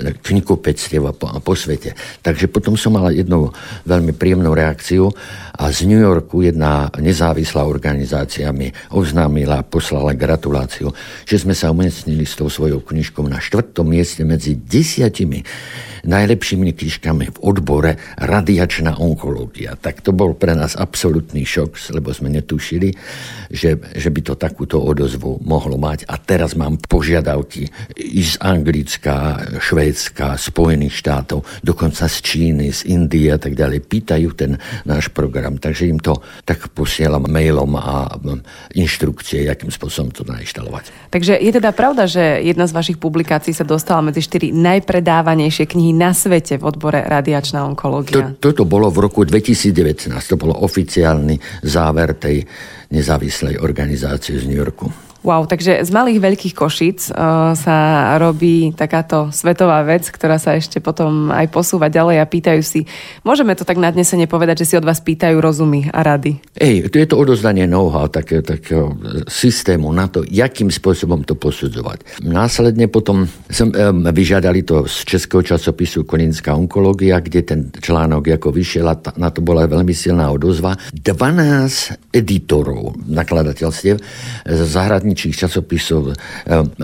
knihkupectiev 0.00 1.12
po, 1.20 1.28
po 1.44 1.52
svete. 1.52 1.92
Takže 2.24 2.48
potom 2.48 2.80
som 2.80 2.96
mal 2.96 3.12
jednu 3.12 3.52
veľmi 3.84 4.16
príjemnú 4.16 4.56
reakciu 4.56 5.12
a 5.52 5.68
z 5.68 5.84
New 5.84 6.00
Yorku 6.00 6.40
jedna 6.40 6.88
nezávislá 6.96 7.68
organizácia 7.68 8.48
mi 8.52 8.72
oznámila, 8.92 9.64
poslala 9.66 10.16
gratuláciu, 10.16 10.92
že 11.28 11.36
sme 11.40 11.52
sa 11.52 11.68
umiestnili 11.68 12.24
s 12.24 12.36
tou 12.40 12.48
svojou 12.48 12.80
knižkou 12.80 13.24
na 13.28 13.36
štvrtom 13.36 13.84
mieste 13.84 14.24
medzi 14.24 14.56
desiatimi 14.56 15.44
najlepšími 16.02 16.74
knižkami 16.74 17.26
v 17.30 17.40
odbore 17.42 17.98
radiačná 18.18 18.98
onkológia. 18.98 19.78
Tak 19.78 20.02
to 20.02 20.10
bol 20.10 20.34
pre 20.34 20.54
nás 20.58 20.74
absolútny 20.74 21.46
šok, 21.46 21.78
lebo 21.94 22.10
sme 22.10 22.30
netušili, 22.34 22.90
že, 23.50 23.78
že 23.94 24.08
by 24.10 24.20
to 24.22 24.34
takúto 24.34 24.82
odozvu 24.82 25.38
mohlo 25.46 25.78
mať. 25.78 26.06
A 26.10 26.18
teraz 26.18 26.58
mám 26.58 26.78
požiadavky 26.78 27.70
z 27.98 28.34
Anglická, 28.42 29.38
Švédska, 29.62 30.34
Spojených 30.38 30.94
štátov, 30.98 31.46
dokonca 31.62 32.10
z 32.10 32.16
Číny, 32.22 32.74
z 32.74 32.90
Indie 32.90 33.30
a 33.30 33.38
tak 33.38 33.54
ďalej. 33.54 33.86
Pýtajú 33.86 34.28
ten 34.34 34.58
náš 34.82 35.10
program, 35.14 35.41
takže 35.58 35.90
im 35.90 35.98
to 35.98 36.22
tak 36.46 36.70
posielam 36.70 37.26
mailom 37.26 37.74
a 37.78 38.06
inštrukcie, 38.78 39.50
akým 39.50 39.74
spôsobom 39.74 40.14
to 40.14 40.22
nainštalovať. 40.22 41.10
Takže 41.10 41.36
je 41.36 41.52
teda 41.52 41.74
pravda, 41.74 42.06
že 42.06 42.40
jedna 42.42 42.70
z 42.70 42.72
vašich 42.72 42.98
publikácií 43.02 43.50
sa 43.52 43.66
dostala 43.66 44.00
medzi 44.00 44.22
štyri 44.22 44.54
najpredávanejšie 44.54 45.66
knihy 45.66 45.92
na 45.92 46.14
svete 46.14 46.56
v 46.56 46.64
odbore 46.64 47.02
radiačná 47.02 47.66
onkológia. 47.66 48.38
To, 48.38 48.52
toto 48.52 48.62
bolo 48.64 48.88
v 48.88 48.98
roku 49.02 49.26
2019, 49.26 50.08
to 50.14 50.36
bolo 50.38 50.54
oficiálny 50.62 51.36
záver 51.66 52.14
tej 52.16 52.46
nezávislej 52.92 53.58
organizácie 53.58 54.36
z 54.36 54.44
New 54.46 54.60
Yorku. 54.60 55.11
Wow, 55.22 55.46
takže 55.46 55.86
z 55.86 55.90
malých 55.94 56.18
veľkých 56.18 56.54
košíc 56.58 57.14
uh, 57.14 57.54
sa 57.54 57.76
robí 58.18 58.74
takáto 58.74 59.30
svetová 59.30 59.78
vec, 59.86 60.10
ktorá 60.10 60.34
sa 60.34 60.58
ešte 60.58 60.82
potom 60.82 61.30
aj 61.30 61.46
posúva 61.46 61.86
ďalej 61.86 62.18
a 62.18 62.26
pýtajú 62.26 62.58
si, 62.58 62.90
môžeme 63.22 63.54
to 63.54 63.62
tak 63.62 63.78
nadnesene 63.78 64.26
povedať, 64.26 64.66
že 64.66 64.74
si 64.74 64.74
od 64.74 64.82
vás 64.82 64.98
pýtajú 64.98 65.38
rozumy 65.38 65.86
a 65.94 66.02
rady. 66.02 66.42
Ej, 66.58 66.90
to 66.90 66.98
je 66.98 67.06
to 67.06 67.14
odozdanie 67.14 67.70
know-how 67.70 68.10
takého, 68.10 68.42
takého 68.42 68.98
systému 69.30 69.94
na 69.94 70.10
to, 70.10 70.26
jakým 70.26 70.74
spôsobom 70.74 71.22
to 71.22 71.38
posudzovať. 71.38 72.26
Následne 72.26 72.90
potom 72.90 73.30
som, 73.46 73.70
um, 73.70 74.02
vyžiadali 74.10 74.66
to 74.66 74.90
z 74.90 75.06
českého 75.06 75.46
časopisu 75.46 76.02
Koninská 76.02 76.50
onkológia, 76.58 77.22
kde 77.22 77.46
ten 77.46 77.60
článok 77.70 78.26
ako 78.34 78.50
vyšiel 78.50 78.90
a 78.90 78.98
na 79.14 79.30
to 79.30 79.38
bola 79.38 79.70
veľmi 79.70 79.94
silná 79.94 80.34
odozva. 80.34 80.74
12 80.90 82.10
editorov 82.10 82.98
nakladateľstiev 83.06 84.02
zahradní 84.50 85.11
zahraničných 85.12 85.36
časopisov 85.36 86.02
eh, 86.08 86.16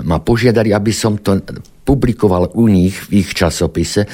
ma 0.04 0.18
požiadali, 0.20 0.70
aby 0.76 0.92
som 0.92 1.16
to 1.18 1.40
publikoval 1.88 2.52
u 2.52 2.68
nich 2.68 3.08
v 3.08 3.24
ich 3.24 3.32
časopise, 3.32 4.04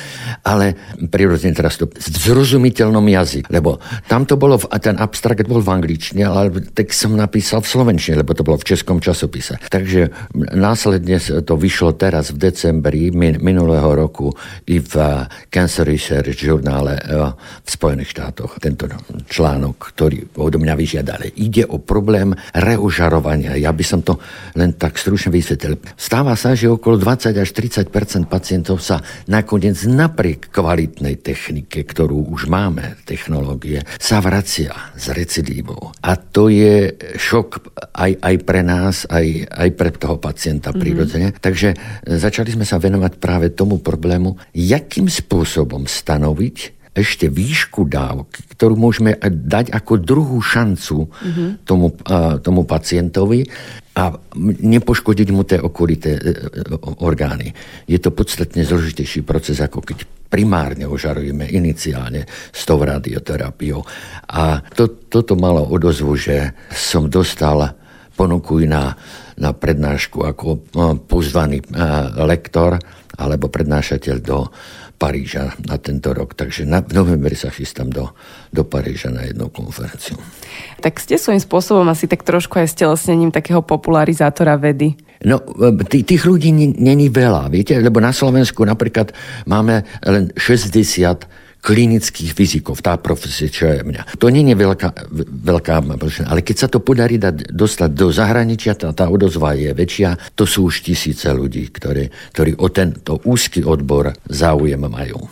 ale 0.47 0.95
prirodzene 1.11 1.59
teraz 1.59 1.75
to 1.75 1.91
v 1.91 1.99
zrozumiteľnom 1.99 3.03
jazyku, 3.03 3.51
lebo 3.51 3.83
tam 4.07 4.23
to 4.23 4.39
bolo, 4.39 4.63
ten 4.79 4.95
abstrakt 4.95 5.51
bol 5.51 5.59
v 5.59 5.75
angličtine, 5.75 6.23
ale 6.23 6.55
tak 6.71 6.95
som 6.95 7.19
napísal 7.19 7.67
v 7.67 7.75
slovenčine, 7.75 8.23
lebo 8.23 8.31
to 8.31 8.47
bolo 8.47 8.63
v 8.63 8.71
českom 8.71 9.03
časopise. 9.03 9.59
Takže 9.75 10.31
následne 10.55 11.19
to 11.43 11.59
vyšlo 11.59 11.99
teraz 11.99 12.31
v 12.31 12.47
decembri 12.47 13.11
minulého 13.43 13.91
roku 13.91 14.31
i 14.71 14.79
v 14.79 14.95
eh, 14.95 15.27
Cancer 15.51 15.83
Research 15.83 16.39
žurnále 16.39 16.95
eh, 16.95 17.35
v 17.35 17.69
Spojených 17.69 18.15
štátoch. 18.15 18.63
Tento 18.63 18.87
článok, 19.27 19.99
ktorý 19.99 20.39
odo 20.39 20.63
mňa 20.63 20.75
vyžiadali. 20.79 21.27
Ide 21.43 21.67
o 21.67 21.83
problém 21.83 22.31
reožarovania. 22.55 23.59
Ja 23.59 23.75
by 23.75 23.83
som 23.83 24.07
to 24.07 24.23
len 24.55 24.79
tak 24.79 24.95
stručne 24.95 25.35
vysvetlil. 25.35 25.81
Stáva 25.99 26.39
sa, 26.39 26.55
že 26.55 26.71
okolo 26.71 27.01
20 27.01 27.35
až 27.35 27.51
30 27.51 27.64
30% 27.65 28.29
pacientov 28.29 28.85
sa 28.85 29.01
nakoniec 29.25 29.81
napriek 29.89 30.53
kvalitnej 30.53 31.17
technike, 31.25 31.81
ktorú 31.81 32.29
už 32.29 32.53
máme, 32.53 33.01
technológie, 33.09 33.81
sa 33.97 34.21
vracia 34.21 34.93
s 34.93 35.09
recidívou. 35.09 35.97
A 36.05 36.21
to 36.21 36.53
je 36.53 36.93
šok 37.17 37.81
aj, 37.97 38.13
aj 38.21 38.37
pre 38.45 38.61
nás, 38.61 39.09
aj, 39.09 39.49
aj 39.49 39.69
pre 39.73 39.91
toho 39.97 40.21
pacienta 40.21 40.71
mm-hmm. 40.71 40.83
prirodzene. 40.85 41.29
Takže 41.33 41.69
e, 41.73 41.77
začali 42.21 42.53
sme 42.53 42.69
sa 42.69 42.77
venovať 42.77 43.17
práve 43.17 43.49
tomu 43.57 43.81
problému, 43.81 44.37
jakým 44.53 45.09
spôsobom 45.09 45.89
stanoviť 45.89 46.85
ešte 46.95 47.27
výšku 47.27 47.91
dávky, 47.91 48.55
ktorú 48.55 48.79
môžeme 48.79 49.19
dať 49.27 49.75
ako 49.75 49.99
druhú 49.99 50.39
šancu 50.39 51.11
mm-hmm. 51.11 51.49
tomu, 51.67 51.91
uh, 51.91 52.39
tomu 52.39 52.63
pacientovi 52.63 53.51
a 53.95 54.11
nepoškodiť 54.43 55.29
mu 55.31 55.47
tie 55.47 55.63
okolité 55.63 56.19
uh, 56.19 56.23
orgány. 57.03 57.55
Je 57.87 57.99
to 58.03 58.11
podstatne 58.11 58.67
zložitejší 58.67 59.23
proces, 59.23 59.63
ako 59.63 59.87
keď 59.87 60.03
primárne 60.27 60.91
ožarujeme 60.91 61.47
iniciálne 61.47 62.27
s 62.51 62.61
tou 62.67 62.83
radioterapiou. 62.83 63.87
A 64.35 64.59
to, 64.75 65.07
toto 65.07 65.39
malo 65.39 65.63
odozvu, 65.63 66.19
že 66.19 66.51
som 66.75 67.07
dostal 67.07 67.71
ponuku 68.19 68.67
na, 68.67 68.99
na 69.39 69.55
prednášku 69.55 70.27
ako 70.27 70.47
uh, 70.51 70.99
pozvaný 70.99 71.63
lektor 72.19 72.79
alebo 73.15 73.47
prednášateľ 73.47 74.17
do 74.19 74.51
Paríža 74.95 75.59
na 75.67 75.77
tento 75.77 76.15
rok. 76.15 76.39
Takže 76.39 76.65
na, 76.65 76.81
v 76.81 76.95
novembri 76.95 77.35
sa 77.35 77.51
chystám 77.51 77.91
do, 77.91 78.15
do 78.55 78.63
Paríža 78.63 79.11
na 79.11 79.27
jednu 79.27 79.51
konferenciu. 79.51 80.17
Tak 80.81 81.03
ste 81.03 81.19
svojím 81.19 81.43
spôsobom 81.43 81.87
asi 81.91 82.07
tak 82.07 82.23
trošku 82.23 82.63
aj 82.63 82.71
stelesnením 82.71 83.35
takého 83.35 83.61
popularizátora 83.61 84.55
vedy. 84.57 84.95
No, 85.25 85.41
t- 85.89 86.05
tých 86.05 86.23
ľudí 86.29 86.53
není 86.55 87.09
veľa, 87.09 87.49
viete, 87.49 87.73
lebo 87.81 87.97
na 87.99 88.13
Slovensku 88.13 88.61
napríklad 88.63 89.17
máme 89.49 89.83
len 90.05 90.31
60 90.37 91.44
klinických 91.65 92.37
fyzikov, 92.37 92.85
tá 92.85 93.01
profesia, 93.01 93.49
čo 93.49 93.73
je 93.73 93.81
mňa. 93.81 94.21
To 94.21 94.29
nie 94.29 94.45
je 94.45 94.57
veľká, 94.61 94.89
veľká 95.49 95.75
ale 96.29 96.45
keď 96.45 96.57
sa 96.61 96.69
to 96.69 96.85
podarí 96.85 97.17
dať, 97.17 97.49
dostať 97.49 97.91
do 97.97 98.13
zahraničia, 98.13 98.77
tá, 98.77 98.93
tá 98.93 99.09
odozva 99.09 99.57
je 99.57 99.73
väčšia, 99.73 100.37
to 100.37 100.45
sú 100.45 100.69
už 100.69 100.85
tisíce 100.85 101.25
ľudí, 101.33 101.73
ktorí, 101.73 102.13
ktorí 102.37 102.53
o 102.61 102.69
tento 102.69 103.25
úzky 103.25 103.65
odbor 103.65 104.13
záujem 104.29 104.85
majú. 104.85 105.25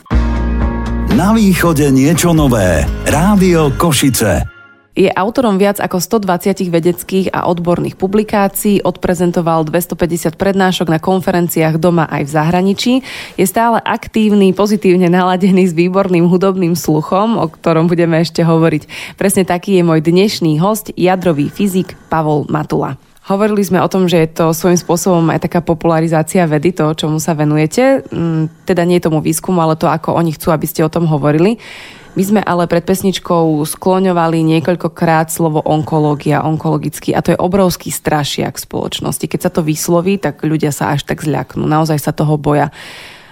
Na 1.12 1.36
východe 1.36 1.92
niečo 1.92 2.32
nové. 2.32 2.88
Rádio 3.04 3.76
Košice. 3.76 4.51
Je 4.92 5.08
autorom 5.08 5.56
viac 5.56 5.80
ako 5.80 6.04
120 6.04 6.68
vedeckých 6.68 7.32
a 7.32 7.48
odborných 7.48 7.96
publikácií, 7.96 8.84
odprezentoval 8.84 9.64
250 9.64 10.36
prednášok 10.36 10.92
na 10.92 11.00
konferenciách 11.00 11.80
doma 11.80 12.04
aj 12.12 12.28
v 12.28 12.30
zahraničí. 12.36 12.92
Je 13.40 13.46
stále 13.48 13.80
aktívny, 13.80 14.52
pozitívne 14.52 15.08
naladený 15.08 15.64
s 15.64 15.72
výborným 15.72 16.28
hudobným 16.28 16.76
sluchom, 16.76 17.40
o 17.40 17.48
ktorom 17.48 17.88
budeme 17.88 18.20
ešte 18.20 18.44
hovoriť. 18.44 19.16
Presne 19.16 19.48
taký 19.48 19.80
je 19.80 19.82
môj 19.88 20.04
dnešný 20.04 20.60
host, 20.60 20.92
jadrový 20.92 21.48
fyzik 21.48 21.96
Pavol 22.12 22.44
Matula. 22.52 23.00
Hovorili 23.32 23.64
sme 23.64 23.80
o 23.80 23.88
tom, 23.88 24.12
že 24.12 24.28
je 24.28 24.34
to 24.34 24.52
svojím 24.52 24.76
spôsobom 24.76 25.24
aj 25.32 25.48
taká 25.48 25.64
popularizácia 25.64 26.44
vedy, 26.44 26.76
to, 26.76 26.92
čomu 26.92 27.16
sa 27.16 27.32
venujete. 27.32 28.04
Mm, 28.12 28.66
teda 28.68 28.84
nie 28.84 29.00
tomu 29.00 29.24
výskumu, 29.24 29.62
ale 29.62 29.78
to, 29.80 29.88
ako 29.88 30.18
oni 30.18 30.36
chcú, 30.36 30.52
aby 30.52 30.66
ste 30.68 30.84
o 30.84 30.92
tom 30.92 31.08
hovorili. 31.08 31.56
My 32.12 32.22
sme 32.28 32.40
ale 32.44 32.68
pred 32.68 32.84
pesničkou 32.84 33.64
skloňovali 33.64 34.44
niekoľkokrát 34.44 35.32
slovo 35.32 35.64
onkológia, 35.64 36.44
onkologický 36.44 37.16
a 37.16 37.24
to 37.24 37.32
je 37.32 37.40
obrovský 37.40 37.88
strašiak 37.88 38.60
v 38.60 38.64
spoločnosti. 38.68 39.24
Keď 39.24 39.40
sa 39.40 39.48
to 39.48 39.64
vysloví, 39.64 40.20
tak 40.20 40.44
ľudia 40.44 40.76
sa 40.76 40.92
až 40.92 41.08
tak 41.08 41.24
zľaknú. 41.24 41.64
Naozaj 41.64 41.96
sa 41.96 42.12
toho 42.12 42.36
boja. 42.36 42.68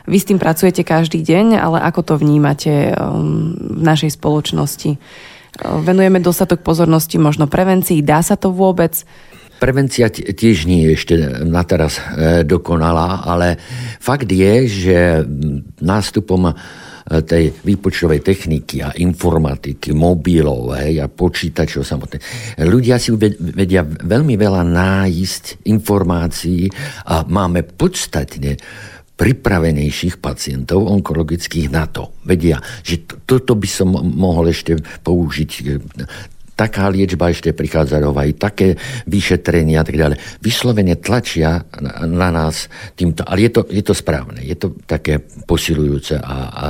Vy 0.09 0.17
s 0.17 0.29
tým 0.33 0.41
pracujete 0.41 0.81
každý 0.81 1.21
deň, 1.21 1.61
ale 1.61 1.79
ako 1.85 2.01
to 2.01 2.15
vnímate 2.17 2.97
um, 2.97 3.53
v 3.53 3.83
našej 3.85 4.17
spoločnosti? 4.17 4.97
Uh, 4.97 5.85
venujeme 5.85 6.17
dostatok 6.25 6.65
pozornosti 6.65 7.21
možno 7.21 7.53
prevencii? 7.53 8.01
Dá 8.01 8.25
sa 8.25 8.41
to 8.41 8.49
vôbec? 8.49 8.97
Prevencia 9.61 10.09
tiež 10.09 10.65
nie 10.65 10.89
je 10.89 10.97
ešte 10.97 11.15
na 11.45 11.61
teraz 11.69 12.01
e, 12.01 12.49
dokonalá, 12.49 13.29
ale 13.29 13.61
fakt 14.01 14.33
je, 14.33 14.65
že 14.65 14.99
nástupom 15.85 16.57
tej 17.11 17.50
výpočtovej 17.67 18.23
techniky 18.23 18.87
a 18.87 18.95
informatiky, 18.95 19.90
mobilov 19.90 20.79
hej, 20.79 21.02
a 21.02 21.11
počítačov 21.11 21.83
samotné. 21.83 22.23
Ľudia 22.62 23.02
si 23.02 23.11
vedia 23.19 23.83
veľmi 23.83 24.38
veľa 24.38 24.62
nájsť 24.62 25.67
informácií 25.67 26.71
a 27.11 27.26
máme 27.26 27.67
podstatne 27.67 28.55
pripravenejších 29.21 30.17
pacientov 30.17 30.87
onkologických 30.87 31.69
na 31.69 31.85
to. 31.90 32.17
Vedia, 32.25 32.57
že 32.81 33.05
toto 33.05 33.52
by 33.52 33.69
som 33.69 33.93
mohol 33.93 34.49
ešte 34.49 34.81
použiť 35.05 35.50
taká 36.61 36.93
liečba 36.93 37.33
ešte 37.33 37.57
prichádza 37.57 38.05
aj 38.05 38.31
také 38.37 38.76
vyšetrenia 39.09 39.81
a 39.81 39.87
tak 39.88 39.97
ďalej. 39.97 40.45
Vyslovene 40.45 41.00
tlačia 41.00 41.64
na, 42.05 42.29
nás 42.29 42.69
týmto, 42.93 43.25
ale 43.25 43.49
je 43.49 43.50
to, 43.57 43.61
je 43.73 43.81
to 43.81 43.97
správne, 43.97 44.45
je 44.45 44.52
to 44.61 44.76
také 44.85 45.25
posilujúce 45.49 46.21
a, 46.21 46.37
a 46.52 46.67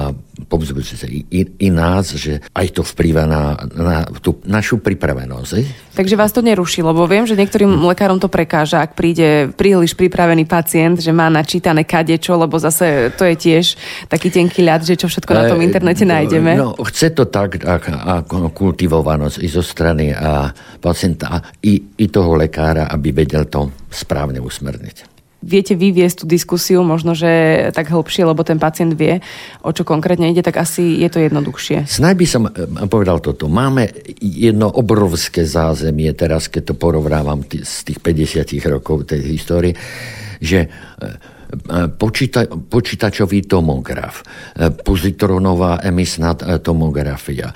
povzbudzujúce 0.46 1.10
i, 1.10 1.26
i, 1.26 1.40
i 1.66 1.68
nás, 1.74 2.14
že 2.14 2.38
aj 2.54 2.66
to 2.70 2.82
vplýva 2.86 3.26
na, 3.26 3.58
na 3.74 4.06
tú 4.22 4.38
našu 4.46 4.78
pripravenosť. 4.78 5.89
Takže 5.90 6.14
vás 6.14 6.30
to 6.30 6.38
neruší, 6.40 6.86
lebo 6.86 7.02
viem, 7.10 7.26
že 7.26 7.34
niektorým 7.34 7.82
hm. 7.82 7.82
lekárom 7.90 8.18
to 8.22 8.30
prekáža, 8.30 8.82
ak 8.86 8.94
príde 8.94 9.50
príliš 9.58 9.98
pripravený 9.98 10.46
pacient, 10.46 11.02
že 11.02 11.10
má 11.10 11.26
načítané 11.26 11.82
kadečo, 11.82 12.38
lebo 12.38 12.56
zase 12.62 13.10
to 13.18 13.26
je 13.26 13.34
tiež 13.34 13.74
taký 14.06 14.30
tenký 14.30 14.62
ľad, 14.62 14.86
že 14.86 14.94
čo 14.94 15.10
všetko 15.10 15.32
na 15.34 15.42
tom 15.50 15.58
internete 15.58 16.06
nájdeme. 16.06 16.54
No, 16.54 16.78
chce 16.86 17.10
to 17.10 17.26
tak, 17.26 17.66
ako 17.66 18.54
kultivovanosť 18.54 19.42
i 19.42 19.48
zo 19.50 19.66
strany 19.66 20.14
a 20.14 20.54
pacienta, 20.78 21.26
a 21.30 21.36
i, 21.66 21.98
i 21.98 22.06
toho 22.06 22.38
lekára, 22.38 22.86
aby 22.86 23.10
vedel 23.10 23.50
to 23.50 23.74
správne 23.90 24.38
usmerniť 24.38 25.09
viete 25.40 25.72
vyviesť 25.72 26.24
tú 26.24 26.26
diskusiu 26.28 26.84
možno, 26.84 27.16
že 27.16 27.28
tak 27.72 27.88
hĺbšie, 27.88 28.28
lebo 28.28 28.44
ten 28.44 28.60
pacient 28.60 28.92
vie, 28.92 29.24
o 29.64 29.72
čo 29.72 29.88
konkrétne 29.88 30.28
ide, 30.28 30.44
tak 30.44 30.60
asi 30.60 31.00
je 31.00 31.08
to 31.08 31.18
jednoduchšie. 31.24 31.88
Snaj 31.88 32.14
by 32.14 32.26
som 32.28 32.42
eh, 32.46 32.52
povedal 32.86 33.24
toto. 33.24 33.48
Máme 33.48 33.88
jedno 34.20 34.68
obrovské 34.68 35.48
zázemie 35.48 36.12
teraz, 36.12 36.52
keď 36.52 36.72
to 36.72 36.74
porovnávam 36.76 37.44
z 37.48 37.76
tých 37.88 37.98
50 38.04 38.60
rokov 38.68 39.08
tej 39.08 39.20
histórie, 39.24 39.72
že 40.40 40.68
eh, 40.68 41.88
počíta, 41.96 42.46
počítačový 42.46 43.48
tomograf, 43.48 44.20
eh, 44.20 44.68
pozitronová 44.68 45.80
emisná 45.80 46.36
tomografia, 46.60 47.48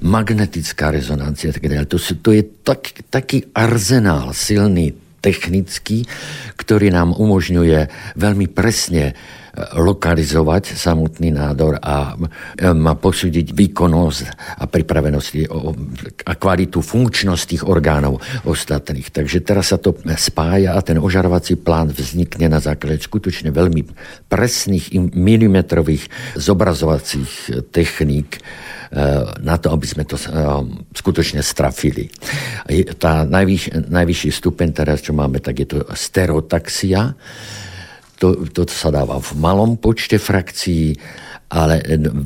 magnetická 0.00 0.88
rezonancia, 0.88 1.52
to, 1.84 2.00
to 2.00 2.30
je 2.32 2.42
tak, 2.64 2.96
taký 3.12 3.52
arzenál 3.52 4.32
silný 4.32 5.05
technický, 5.26 6.06
ktorý 6.54 6.94
nám 6.94 7.10
umožňuje 7.10 8.14
veľmi 8.14 8.46
presne 8.54 9.18
lokalizovať 9.76 10.76
samotný 10.76 11.32
nádor 11.32 11.80
a 11.80 12.12
e, 12.12 12.70
má 12.76 12.92
posúdiť 12.94 13.56
výkonnosť 13.56 14.24
a 14.60 14.64
pripravenosť 14.68 15.28
a 16.28 16.32
kvalitu, 16.36 16.84
funkčnosť 16.84 17.44
tých 17.48 17.62
orgánov 17.64 18.20
ostatných. 18.44 19.08
Takže 19.08 19.40
teraz 19.40 19.72
sa 19.72 19.78
to 19.80 19.96
spája 20.20 20.76
a 20.76 20.80
ten 20.84 21.00
ožarovací 21.00 21.56
plán 21.56 21.88
vznikne 21.92 22.52
na 22.52 22.60
základe 22.60 23.00
skutočne 23.00 23.48
veľmi 23.50 23.88
presných 24.28 24.92
milimetrových 25.16 26.36
zobrazovacích 26.36 27.64
techník 27.72 28.40
na 29.42 29.56
to, 29.58 29.74
aby 29.74 29.86
sme 29.86 30.04
to 30.06 30.14
eh, 30.14 30.30
skutočne 30.94 31.42
strafili. 31.42 32.06
Tá 32.98 33.26
najvyš, 33.26 33.90
najvyšší 33.90 34.30
stupeň 34.30 34.68
teraz, 34.70 35.02
čo 35.02 35.12
máme, 35.12 35.42
tak 35.42 35.58
je 35.62 35.66
to 35.66 35.78
stereotaxia. 35.90 37.14
To, 38.16 38.48
to 38.48 38.64
sa 38.68 38.88
dáva 38.88 39.20
v 39.20 39.30
malom 39.36 39.76
počte 39.76 40.16
frakcií, 40.16 40.96
ale 41.46 41.78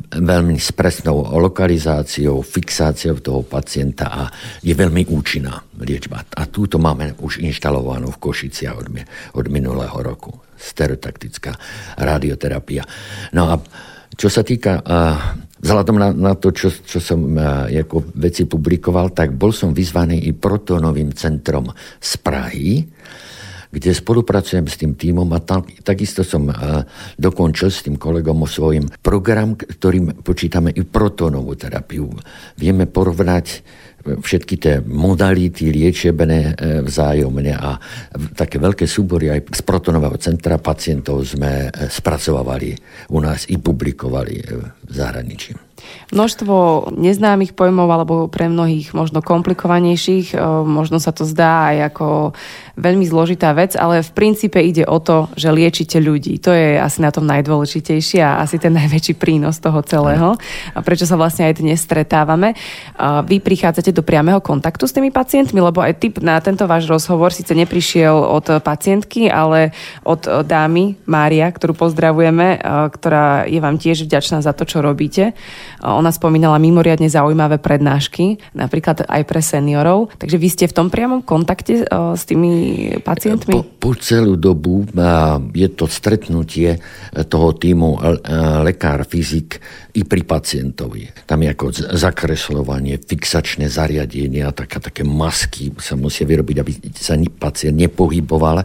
veľmi 0.09 0.57
s 0.57 0.73
presnou 0.73 1.29
lokalizáciou, 1.29 2.41
fixáciou 2.41 3.21
toho 3.21 3.45
pacienta 3.45 4.09
a 4.09 4.23
je 4.65 4.73
veľmi 4.73 5.05
účinná 5.13 5.61
liečba. 5.77 6.25
A 6.33 6.49
túto 6.49 6.81
máme 6.81 7.13
už 7.21 7.37
inštalovanú 7.37 8.09
v 8.09 8.21
Košiciach 8.21 8.75
od, 8.81 8.87
od 9.37 9.45
minulého 9.53 9.93
roku. 10.01 10.33
Stereotaktická 10.57 11.53
radioterapia. 12.01 12.81
No 13.37 13.53
a 13.53 13.61
čo 14.17 14.27
sa 14.29 14.41
týka 14.41 14.81
vzhľadom 15.61 15.97
na, 16.01 16.09
na 16.13 16.33
to, 16.33 16.49
čo, 16.49 16.73
čo 16.73 16.97
som 16.97 17.37
ako 17.37 18.17
veci 18.17 18.49
publikoval, 18.49 19.13
tak 19.13 19.37
bol 19.37 19.53
som 19.53 19.69
vyzvaný 19.69 20.29
i 20.29 20.33
protonovým 20.33 21.13
centrom 21.13 21.69
z 22.01 22.11
Prahy, 22.21 22.85
kde 23.71 23.95
spolupracujem 23.95 24.67
s 24.67 24.75
tým 24.75 24.93
týmom 24.99 25.27
a 25.31 25.39
tam, 25.39 25.63
takisto 25.81 26.27
som 26.27 26.51
uh, 26.51 26.83
dokončil 27.15 27.71
s 27.71 27.87
tým 27.87 27.95
kolegom 27.95 28.43
o 28.43 28.47
svojím 28.47 28.91
program, 28.99 29.55
ktorým 29.55 30.21
počítame 30.21 30.75
i 30.75 30.83
protonovú 30.83 31.55
terapiu. 31.55 32.11
Vieme 32.59 32.85
porovnať 32.85 33.63
všetky 34.01 34.55
tie 34.57 34.75
modality 34.81 35.69
liečebné 35.69 36.39
e, 36.41 36.53
vzájomne 36.81 37.53
a 37.53 37.77
také 38.33 38.57
veľké 38.57 38.89
súbory 38.89 39.29
aj 39.29 39.53
z 39.53 39.61
protonového 39.61 40.17
centra 40.17 40.57
pacientov 40.57 41.21
sme 41.21 41.69
spracovávali 41.69 42.73
u 43.13 43.21
nás 43.21 43.45
i 43.53 43.61
publikovali 43.61 44.35
v 44.41 44.91
zahraničí. 44.91 45.70
Množstvo 46.11 46.87
neznámych 46.91 47.55
pojmov 47.55 47.87
alebo 47.87 48.15
pre 48.27 48.51
mnohých 48.51 48.91
možno 48.91 49.23
komplikovanejších, 49.23 50.35
možno 50.67 50.99
sa 50.99 51.15
to 51.15 51.23
zdá 51.23 51.71
aj 51.71 51.77
ako 51.95 52.07
veľmi 52.81 53.05
zložitá 53.05 53.53
vec, 53.53 53.75
ale 53.75 54.01
v 54.01 54.11
princípe 54.11 54.57
ide 54.57 54.87
o 54.87 54.97
to, 54.97 55.29
že 55.37 55.53
liečite 55.53 56.01
ľudí. 56.01 56.41
To 56.41 56.51
je 56.51 56.79
asi 56.79 57.03
na 57.03 57.13
tom 57.13 57.27
najdôležitejšie 57.27 58.19
a 58.23 58.41
asi 58.41 58.57
ten 58.57 58.73
najväčší 58.79 59.15
prínos 59.15 59.61
toho 59.61 59.79
celého. 59.85 60.35
A 60.73 60.79
prečo 60.81 61.05
sa 61.05 61.19
vlastne 61.19 61.47
aj 61.47 61.61
dnes 61.61 61.83
stretávame. 61.83 62.57
Vy 63.27 63.43
prichádzate 63.43 63.93
do 63.93 64.01
priameho 64.01 64.39
kontaktu 64.39 64.87
s 64.87 64.95
tými 64.95 65.13
pacientmi, 65.13 65.59
lebo 65.59 65.83
aj 65.83 65.99
typ 66.01 66.13
na 66.23 66.39
tento 66.39 66.65
váš 66.65 66.87
rozhovor 66.87 67.35
síce 67.35 67.53
neprišiel 67.53 68.15
od 68.15 68.63
pacientky, 68.63 69.27
ale 69.27 69.75
od 70.01 70.25
dámy 70.43 70.97
Mária, 71.05 71.47
ktorú 71.51 71.75
pozdravujeme, 71.77 72.61
ktorá 72.91 73.45
je 73.45 73.59
vám 73.59 73.77
tiež 73.77 74.07
vďačná 74.07 74.41
za 74.41 74.55
to, 74.55 74.63
čo 74.65 74.79
robíte. 74.81 75.37
Ona 75.81 76.13
spomínala 76.13 76.61
mimoriadne 76.61 77.09
zaujímavé 77.09 77.57
prednášky, 77.57 78.37
napríklad 78.53 79.05
aj 79.09 79.21
pre 79.25 79.41
seniorov. 79.41 80.13
Takže 80.21 80.37
vy 80.37 80.47
ste 80.47 80.65
v 80.69 80.75
tom 80.77 80.87
priamom 80.93 81.25
kontakte 81.25 81.81
e, 81.81 81.85
s 82.13 82.23
tými 82.29 82.51
pacientmi? 83.01 83.53
Po, 83.53 83.65
po 83.65 83.91
celú 83.97 84.37
dobu 84.37 84.85
je 85.57 85.69
to 85.73 85.89
stretnutie 85.89 86.77
toho 87.27 87.49
týmu 87.57 87.97
e, 87.97 87.99
lekár, 88.61 89.03
fyzik 89.09 89.57
i 89.97 90.05
pri 90.05 90.23
pacientovi. 90.23 91.27
Tam 91.27 91.41
je 91.43 91.49
ako 91.51 91.65
zakreslovanie, 91.97 93.01
fixačné 93.01 93.67
zariadenia, 93.67 94.53
taká, 94.55 94.79
také 94.79 95.03
masky 95.03 95.73
sa 95.81 95.99
musia 95.99 96.23
vyrobiť, 96.23 96.55
aby 96.61 96.71
sa 96.95 97.17
pacient 97.35 97.75
nepohyboval 97.75 98.63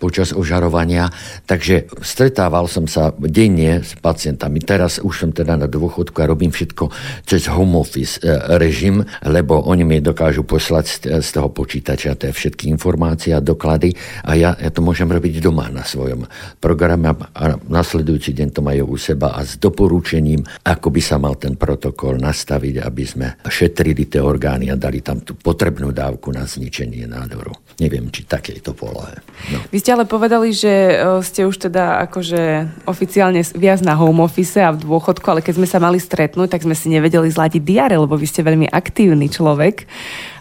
počas 0.00 0.32
ožarovania. 0.32 1.10
Takže 1.44 1.90
stretával 2.00 2.70
som 2.70 2.88
sa 2.88 3.12
denne 3.18 3.84
s 3.84 3.92
pacientami. 3.98 4.62
Teraz 4.62 5.02
už 5.02 5.14
som 5.26 5.30
teda 5.34 5.58
na 5.58 5.68
dôchodku 5.68 6.16
a 6.22 6.30
robím 6.30 6.51
všetko 6.52 6.84
cez 7.24 7.48
home 7.48 7.80
office 7.80 8.20
e, 8.20 8.30
režim, 8.60 9.00
lebo 9.24 9.64
oni 9.64 9.82
mi 9.82 9.96
dokážu 10.04 10.44
poslať 10.44 11.08
z 11.24 11.28
toho 11.32 11.48
počítača 11.48 12.14
tie 12.20 12.30
všetky 12.30 12.68
informácie 12.68 13.32
a 13.32 13.40
doklady 13.40 13.96
a 14.28 14.36
ja, 14.36 14.52
ja 14.54 14.70
to 14.70 14.84
môžem 14.84 15.08
robiť 15.08 15.40
doma 15.40 15.72
na 15.72 15.82
svojom 15.82 16.28
programe 16.60 17.08
a 17.10 17.56
nasledujúci 17.56 18.36
deň 18.36 18.48
to 18.52 18.60
majú 18.60 18.92
u 18.92 18.96
seba 19.00 19.32
a 19.32 19.40
s 19.42 19.56
doporučením, 19.56 20.44
ako 20.68 20.88
by 20.92 21.00
sa 21.00 21.16
mal 21.16 21.40
ten 21.40 21.56
protokol 21.56 22.20
nastaviť, 22.20 22.74
aby 22.84 23.04
sme 23.08 23.26
šetrili 23.48 24.06
tie 24.06 24.20
orgány 24.20 24.68
a 24.68 24.76
dali 24.76 25.00
tam 25.00 25.24
tú 25.24 25.38
potrebnú 25.38 25.90
dávku 25.90 26.28
na 26.34 26.44
zničenie 26.44 27.08
nádoru. 27.08 27.71
Neviem, 27.80 28.12
či 28.12 28.28
takejto 28.28 28.76
polohe. 28.76 29.16
No. 29.48 29.64
Vy 29.72 29.80
ste 29.80 29.96
ale 29.96 30.04
povedali, 30.04 30.52
že 30.52 30.68
e, 30.68 30.94
ste 31.24 31.48
už 31.48 31.70
teda 31.70 32.04
akože 32.08 32.68
oficiálne 32.84 33.40
viac 33.56 33.80
na 33.80 33.96
home 33.96 34.20
office 34.20 34.60
a 34.60 34.74
v 34.74 34.84
dôchodku, 34.84 35.24
ale 35.28 35.40
keď 35.40 35.56
sme 35.56 35.68
sa 35.68 35.80
mali 35.80 35.96
stretnúť, 35.96 36.52
tak 36.52 36.64
sme 36.64 36.76
si 36.76 36.92
nevedeli 36.92 37.32
zladiť 37.32 37.62
diare, 37.64 37.96
lebo 37.96 38.18
vy 38.18 38.26
ste 38.28 38.44
veľmi 38.44 38.68
aktívny 38.68 39.32
človek. 39.32 39.88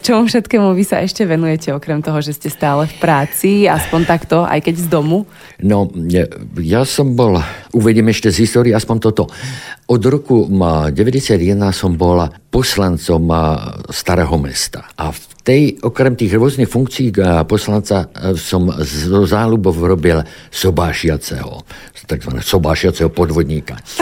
Čomu 0.01 0.25
všetkému 0.25 0.73
vy 0.73 0.81
sa 0.81 1.05
ešte 1.05 1.29
venujete, 1.29 1.69
okrem 1.69 2.01
toho, 2.01 2.25
že 2.25 2.33
ste 2.33 2.49
stále 2.49 2.89
v 2.89 2.95
práci, 2.97 3.69
aspoň 3.69 4.01
takto, 4.09 4.41
aj 4.41 4.65
keď 4.65 4.75
z 4.81 4.87
domu? 4.89 5.29
No, 5.61 5.93
ja 6.57 6.81
som 6.89 7.13
bol, 7.13 7.37
uvediem 7.69 8.09
ešte 8.09 8.33
z 8.33 8.49
histórie, 8.49 8.73
aspoň 8.73 8.97
toto. 8.97 9.29
Od 9.85 10.01
roku 10.01 10.49
91 10.49 11.37
som 11.69 11.93
bol 11.93 12.25
poslancom 12.49 13.29
Starého 13.93 14.35
mesta. 14.41 14.89
A 14.97 15.13
v 15.13 15.21
tej, 15.45 15.61
okrem 15.85 16.17
tých 16.17 16.33
rôznych 16.33 16.69
funkcií 16.69 17.13
poslanca 17.45 18.09
som 18.37 18.73
zo 18.81 19.21
záľubov 19.29 19.77
robil 19.85 20.25
sobášiaceho, 20.49 21.61
takzvaného 22.09 22.41
sobášiaceho 22.41 23.13
podvodníka. 23.13 23.77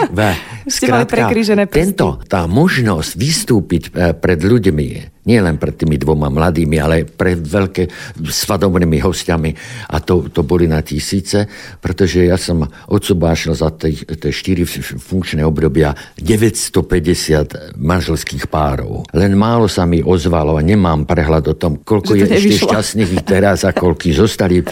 Skrátka, 0.66 1.32
tento, 1.70 2.20
tá 2.28 2.44
možnosť 2.44 3.10
vystúpiť 3.16 3.82
e, 3.90 4.12
pred 4.12 4.40
ľuďmi 4.40 4.88
nie 5.30 5.38
len 5.38 5.62
pred 5.62 5.78
tými 5.78 5.94
dvoma 5.94 6.26
mladými, 6.26 6.76
ale 6.82 7.06
pred 7.06 7.38
veľké 7.38 7.86
svadobnými 8.18 8.98
hostiami. 8.98 9.50
A 9.94 10.02
to, 10.02 10.26
to 10.26 10.42
boli 10.42 10.66
na 10.66 10.82
tisíce, 10.82 11.46
pretože 11.78 12.26
ja 12.26 12.34
som 12.34 12.66
odsobášil 12.90 13.54
za 13.54 13.70
tie 13.78 14.32
štyri 14.34 14.66
funkčné 14.98 15.46
obdobia 15.46 15.94
950 16.18 17.78
manželských 17.78 18.50
párov. 18.50 19.06
Len 19.14 19.38
málo 19.38 19.70
sa 19.70 19.86
mi 19.86 20.02
ozvalo 20.02 20.58
a 20.58 20.62
nemám 20.66 21.06
prehľad 21.06 21.44
o 21.46 21.54
tom, 21.54 21.78
koľko 21.78 22.18
je 22.18 22.26
ešte 22.26 22.66
šťastných 22.66 23.22
teraz 23.22 23.62
a 23.62 23.70
koľky 23.70 24.10
zostali 24.10 24.58
e, 24.58 24.64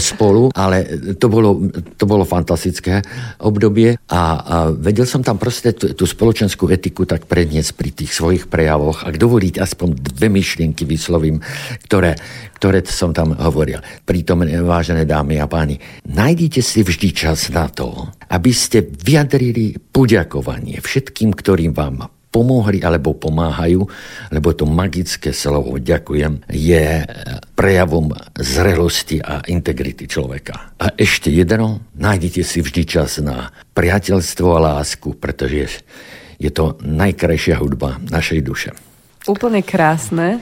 spolu, 0.00 0.48
ale 0.56 0.86
to 1.20 1.28
bolo, 1.28 1.68
to 2.00 2.04
bolo 2.08 2.24
fantastické 2.24 3.04
obdobie 3.42 4.00
a, 4.08 4.22
a 4.40 4.56
vedel 4.72 5.04
som 5.04 5.20
tam 5.20 5.36
proste 5.36 5.76
tú, 5.76 5.92
tú 5.92 6.04
spoločenskú 6.06 6.70
etiku 6.70 7.04
tak 7.04 7.26
predniesť 7.26 7.70
pri 7.74 7.90
tých 7.92 8.12
svojich 8.14 8.46
prejavoch. 8.46 9.04
Ak 9.04 9.18
dovolíte, 9.18 9.58
aspoň 9.60 9.89
aspoň 9.90 10.14
dve 10.14 10.28
myšlienky 10.30 10.84
vyslovím, 10.86 11.42
ktoré, 11.86 12.14
ktoré 12.58 12.86
som 12.86 13.10
tam 13.10 13.34
hovoril. 13.34 13.82
Pritom, 14.06 14.46
vážené 14.46 15.04
dámy 15.04 15.42
a 15.42 15.50
páni, 15.50 15.82
nájdite 16.06 16.62
si 16.62 16.86
vždy 16.86 17.08
čas 17.10 17.50
na 17.50 17.66
to, 17.66 18.14
aby 18.30 18.54
ste 18.54 18.86
vyjadrili 18.86 19.74
poďakovanie 19.90 20.78
všetkým, 20.78 21.34
ktorým 21.34 21.74
vám 21.74 22.06
pomohli 22.30 22.78
alebo 22.86 23.18
pomáhajú, 23.18 23.82
lebo 24.30 24.54
to 24.54 24.62
magické 24.62 25.34
slovo 25.34 25.82
ďakujem 25.82 26.46
je 26.46 27.02
prejavom 27.58 28.14
zrelosti 28.38 29.18
a 29.18 29.42
integrity 29.50 30.06
človeka. 30.06 30.78
A 30.78 30.94
ešte 30.94 31.26
jedno, 31.26 31.82
nájdite 31.98 32.46
si 32.46 32.62
vždy 32.62 32.86
čas 32.86 33.18
na 33.18 33.50
priateľstvo 33.74 34.46
a 34.46 34.78
lásku, 34.78 35.18
pretože 35.18 35.82
je 36.38 36.50
to 36.54 36.78
najkrajšia 36.86 37.58
hudba 37.58 37.98
našej 37.98 38.40
duše 38.46 38.70
úplne 39.28 39.60
krásne 39.60 40.40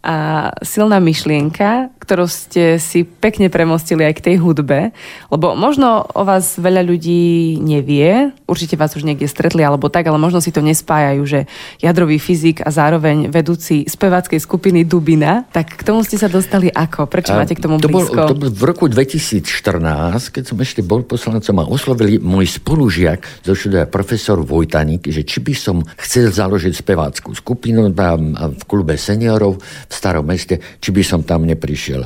a 0.00 0.48
silná 0.64 0.96
myšlienka, 1.00 1.92
ktorú 2.10 2.26
ste 2.26 2.82
si 2.82 3.06
pekne 3.06 3.46
premostili 3.46 4.02
aj 4.02 4.18
k 4.18 4.24
tej 4.26 4.36
hudbe, 4.42 4.90
lebo 5.30 5.54
možno 5.54 6.10
o 6.10 6.26
vás 6.26 6.58
veľa 6.58 6.82
ľudí 6.82 7.54
nevie, 7.62 8.34
určite 8.50 8.74
vás 8.74 8.98
už 8.98 9.06
niekde 9.06 9.30
stretli 9.30 9.62
alebo 9.62 9.86
tak, 9.86 10.10
ale 10.10 10.18
možno 10.18 10.42
si 10.42 10.50
to 10.50 10.58
nespájajú, 10.58 11.22
že 11.22 11.46
jadrový 11.78 12.18
fyzik 12.18 12.66
a 12.66 12.74
zároveň 12.74 13.30
vedúci 13.30 13.86
speváckej 13.86 14.42
skupiny 14.42 14.82
Dubina, 14.82 15.46
tak 15.54 15.78
k 15.78 15.86
tomu 15.86 16.02
ste 16.02 16.18
sa 16.18 16.26
dostali 16.26 16.66
ako? 16.66 17.06
Prečo 17.06 17.30
máte 17.30 17.54
k 17.54 17.62
tomu 17.62 17.78
to 17.78 17.86
blízko? 17.86 18.26
Bol, 18.26 18.34
to 18.34 18.42
bol 18.42 18.50
v 18.50 18.64
roku 18.66 18.90
2014, 18.90 20.34
keď 20.34 20.50
som 20.50 20.58
ešte 20.58 20.82
bol 20.82 21.06
poslancom 21.06 21.62
a 21.62 21.64
oslovili 21.70 22.18
môj 22.18 22.58
spolužiak 22.58 23.46
zo 23.46 23.54
štúdia 23.54 23.86
profesor 23.86 24.42
Vojtaník, 24.42 25.06
že 25.06 25.22
či 25.22 25.38
by 25.38 25.54
som 25.54 25.86
chcel 25.94 26.34
založiť 26.34 26.74
speváckú 26.74 27.38
skupinu 27.38 27.86
v 27.94 28.62
klube 28.66 28.98
seniorov 28.98 29.62
v 29.62 29.92
starom 29.94 30.26
meste, 30.26 30.58
či 30.82 30.90
by 30.90 31.06
som 31.06 31.22
tam 31.22 31.46
neprišiel 31.46 31.99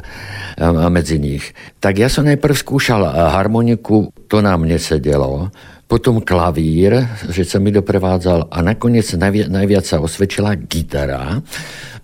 medzi 0.88 1.18
nich. 1.18 1.52
Tak 1.82 1.98
ja 1.98 2.08
som 2.08 2.24
najprv 2.24 2.54
skúšal 2.54 3.04
harmoniku, 3.34 4.14
to 4.30 4.40
nám 4.40 4.64
nesedelo 4.64 5.50
potom 5.84 6.24
klavír, 6.24 7.04
že 7.28 7.44
sa 7.44 7.60
mi 7.60 7.68
doprevádzal 7.68 8.48
a 8.48 8.58
nakoniec 8.64 9.04
najviac, 9.14 9.52
najviac 9.52 9.84
sa 9.84 10.00
osvedčila 10.00 10.56
gitara, 10.56 11.44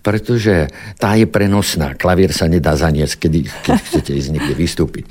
pretože 0.01 0.67
tá 0.97 1.13
je 1.13 1.29
prenosná. 1.29 1.93
Klavír 1.93 2.33
sa 2.33 2.49
nedá 2.49 2.73
zaniesť, 2.73 3.15
kedy, 3.21 3.39
keď 3.65 3.77
chcete 3.85 4.11
ísť 4.17 4.29
niekde 4.33 4.53
vystúpiť. 4.57 5.05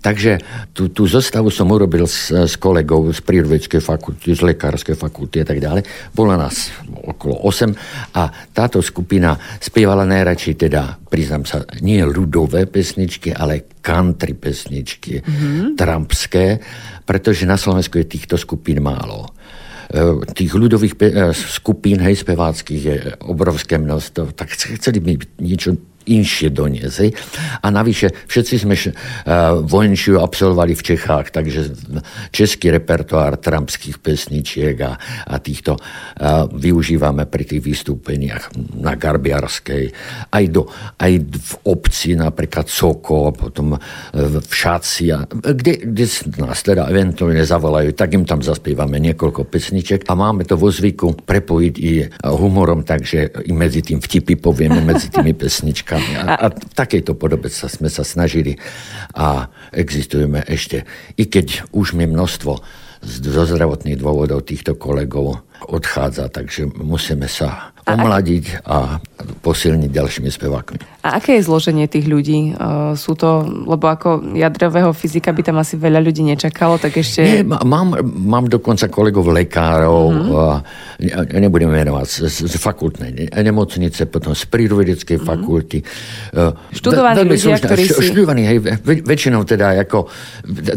Takže 0.00 0.40
tú, 0.72 0.88
tú 0.88 1.04
zostavu 1.04 1.52
som 1.52 1.68
urobil 1.68 2.08
s, 2.08 2.32
s 2.32 2.56
kolegou 2.56 3.12
z 3.12 3.20
prírodovedeckej 3.20 3.84
fakulty, 3.84 4.32
z 4.32 4.40
lekárskej 4.48 4.96
fakulty 4.96 5.44
a 5.44 5.46
tak 5.46 5.60
ďalej. 5.60 5.84
Bolo 6.16 6.40
nás 6.40 6.72
okolo 7.04 7.44
8 7.44 8.16
a 8.16 8.32
táto 8.56 8.80
skupina 8.80 9.36
spievala 9.60 10.08
najradšej 10.08 10.54
teda, 10.56 10.96
priznám 11.04 11.44
sa, 11.44 11.68
nie 11.84 12.00
ľudové 12.00 12.64
pesničky, 12.64 13.36
ale 13.36 13.76
country 13.84 14.32
pesničky, 14.32 15.20
mm-hmm. 15.20 15.76
trampské, 15.76 16.46
pretože 17.04 17.44
na 17.44 17.60
Slovensku 17.60 18.00
je 18.00 18.08
týchto 18.08 18.40
skupín 18.40 18.80
málo 18.80 19.36
tých 20.34 20.52
ľudových 20.54 20.94
pe- 20.94 21.10
e, 21.10 21.34
skupín, 21.34 21.98
hej, 21.98 22.22
speváckých 22.22 22.82
je 22.82 22.98
obrovské 23.26 23.74
množstvo, 23.74 24.38
tak 24.38 24.54
chceli 24.54 24.98
by 25.02 25.18
niečo 25.42 25.74
inšie 26.10 26.50
doniesť. 26.50 27.14
A 27.62 27.70
navyše 27.70 28.10
všetci 28.26 28.54
sme 28.66 28.74
uh, 28.74 28.92
vojenčiu 29.62 30.18
absolvovali 30.18 30.74
v 30.74 30.82
Čechách, 30.82 31.30
takže 31.30 31.70
český 32.34 32.74
repertoár 32.74 33.38
trampských 33.38 34.02
pesničiek 34.02 34.76
a, 34.82 34.98
a 35.30 35.34
týchto 35.38 35.78
uh, 35.78 36.50
využívame 36.50 37.30
pri 37.30 37.44
tých 37.46 37.62
vystúpeniach 37.62 38.50
na 38.82 38.98
Garbiarskej, 38.98 39.84
aj, 40.34 40.44
do, 40.50 40.66
aj 40.98 41.12
v 41.22 41.52
obci, 41.70 42.18
napríklad 42.18 42.66
Soko, 42.66 43.30
potom 43.30 43.78
v 44.12 44.52
Šáci, 44.52 45.14
a, 45.14 45.24
kde, 45.30 45.86
kde 45.86 46.04
nás 46.42 46.58
teda 46.64 46.90
eventuálne 46.90 47.44
zavolajú, 47.46 47.94
tak 47.94 48.16
im 48.18 48.26
tam 48.26 48.42
zaspievame 48.42 48.98
niekoľko 48.98 49.46
pesniček 49.46 50.08
a 50.10 50.12
máme 50.18 50.42
to 50.42 50.58
vo 50.58 50.72
zvyku 50.72 51.22
prepojiť 51.22 51.74
i 51.78 51.92
humorom, 52.24 52.82
takže 52.82 53.46
i 53.46 53.52
medzi 53.52 53.84
tým 53.84 54.00
vtipy 54.02 54.40
povieme 54.40 54.80
medzi 54.82 55.12
tými 55.12 55.36
pesničkami 55.42 55.99
otázkami. 56.00 56.30
A, 56.30 56.34
a 56.34 56.46
v 56.50 56.74
takejto 56.74 57.12
podobe 57.14 57.48
sa, 57.52 57.68
sme 57.68 57.88
sa 57.92 58.02
snažili 58.02 58.56
a 59.14 59.48
existujeme 59.72 60.42
ešte. 60.48 60.84
I 61.16 61.28
keď 61.28 61.70
už 61.72 61.94
mi 61.96 62.08
množstvo 62.08 62.52
zo 63.04 63.42
zdravotných 63.48 63.96
dôvodov 63.96 64.44
týchto 64.44 64.76
kolegov 64.76 65.40
odchádza, 65.64 66.28
takže 66.28 66.68
musíme 66.76 67.28
sa 67.28 67.69
omladiť 67.86 68.64
a 68.68 69.00
posilniť 69.44 69.90
ďalšími 69.92 70.30
spevákmi. 70.32 70.78
A 71.00 71.16
aké 71.16 71.40
je 71.40 71.48
zloženie 71.48 71.88
tých 71.88 72.04
ľudí? 72.04 72.52
Uh, 72.52 72.92
sú 72.92 73.16
to, 73.16 73.40
lebo 73.44 73.88
ako 73.88 74.36
jadrového 74.36 74.92
fyzika 74.92 75.32
by 75.32 75.40
tam 75.40 75.56
asi 75.56 75.80
veľa 75.80 76.00
ľudí 76.04 76.20
nečakalo, 76.24 76.76
tak 76.76 77.00
ešte... 77.00 77.24
Nie, 77.24 77.40
mám, 77.44 77.96
mám 78.04 78.44
dokonca 78.52 78.84
kolegov 78.92 79.32
lekárov, 79.32 80.12
mm-hmm. 80.12 80.28
uh, 80.28 81.40
nebudem 81.40 81.72
menovať, 81.72 82.28
z, 82.28 82.48
z 82.52 82.56
fakultnej 82.60 83.32
nemocnice, 83.32 84.12
potom 84.12 84.36
z 84.36 84.44
prírodovedeckej 84.44 85.16
mm-hmm. 85.16 85.30
fakulty. 85.32 85.78
Uh, 86.36 86.52
študovaní 86.76 87.24
ľudia, 87.24 87.56
služná, 87.56 87.64
ktorí 87.64 87.82
si... 87.88 88.02
Študovaní, 88.12 88.42
hej, 88.44 88.58
väčšinou 88.84 89.40
teda 89.48 89.80
ako... 89.80 90.04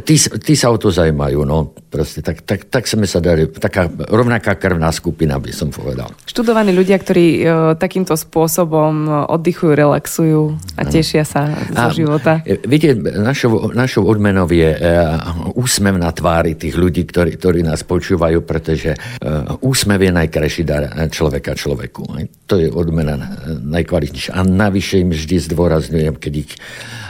Tí, 0.08 0.16
tí 0.40 0.54
sa 0.56 0.72
o 0.72 0.80
to 0.80 0.88
zaujímajú, 0.88 1.44
no 1.44 1.76
proste, 1.76 2.24
tak, 2.24 2.48
tak, 2.48 2.72
tak 2.72 2.88
sme 2.88 3.04
sa 3.04 3.20
dali, 3.20 3.52
taká 3.52 3.92
rovnaká 3.92 4.56
krvná 4.56 4.88
skupina, 4.96 5.36
by 5.36 5.52
som 5.52 5.68
povedal. 5.68 6.10
Študovaní 6.26 6.72
ľudia, 6.72 6.93
ktorí 6.98 7.28
uh, 7.44 7.46
takýmto 7.78 8.18
spôsobom 8.18 9.28
oddychujú, 9.30 9.72
relaxujú 9.74 10.42
a 10.78 10.82
tešia 10.88 11.24
sa 11.28 11.50
zo 11.70 11.90
a, 11.90 11.94
života. 11.94 12.42
E, 12.44 12.60
viete, 12.64 12.96
našou, 12.98 13.72
našou 13.72 14.08
odmenou 14.08 14.46
je 14.50 14.70
uh, 14.74 15.56
úsmev 15.58 15.96
na 15.98 16.12
tvári 16.12 16.58
tých 16.58 16.76
ľudí, 16.76 17.06
ktorí, 17.08 17.38
ktorí 17.38 17.60
nás 17.64 17.86
počúvajú, 17.86 18.44
pretože 18.44 18.94
uh, 18.94 19.56
úsmev 19.64 20.00
je 20.04 20.12
najkrajší 20.14 20.64
dar 20.64 20.90
človeka 21.10 21.54
človeku. 21.54 22.04
To 22.50 22.56
je 22.60 22.68
odmena 22.70 23.16
najkvalitnejšia. 23.62 24.36
A 24.36 24.42
navyše 24.44 25.02
im 25.02 25.12
vždy 25.12 25.36
zdôrazňujem, 25.50 26.16
keď, 26.18 26.34
ich, 26.34 26.52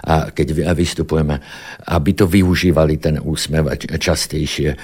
a 0.04 0.30
keď 0.30 0.74
vystupujeme, 0.76 1.40
aby 1.88 2.12
to 2.14 2.26
využívali 2.28 3.00
ten 3.00 3.20
úsmev 3.20 3.72
častejšie 3.98 4.76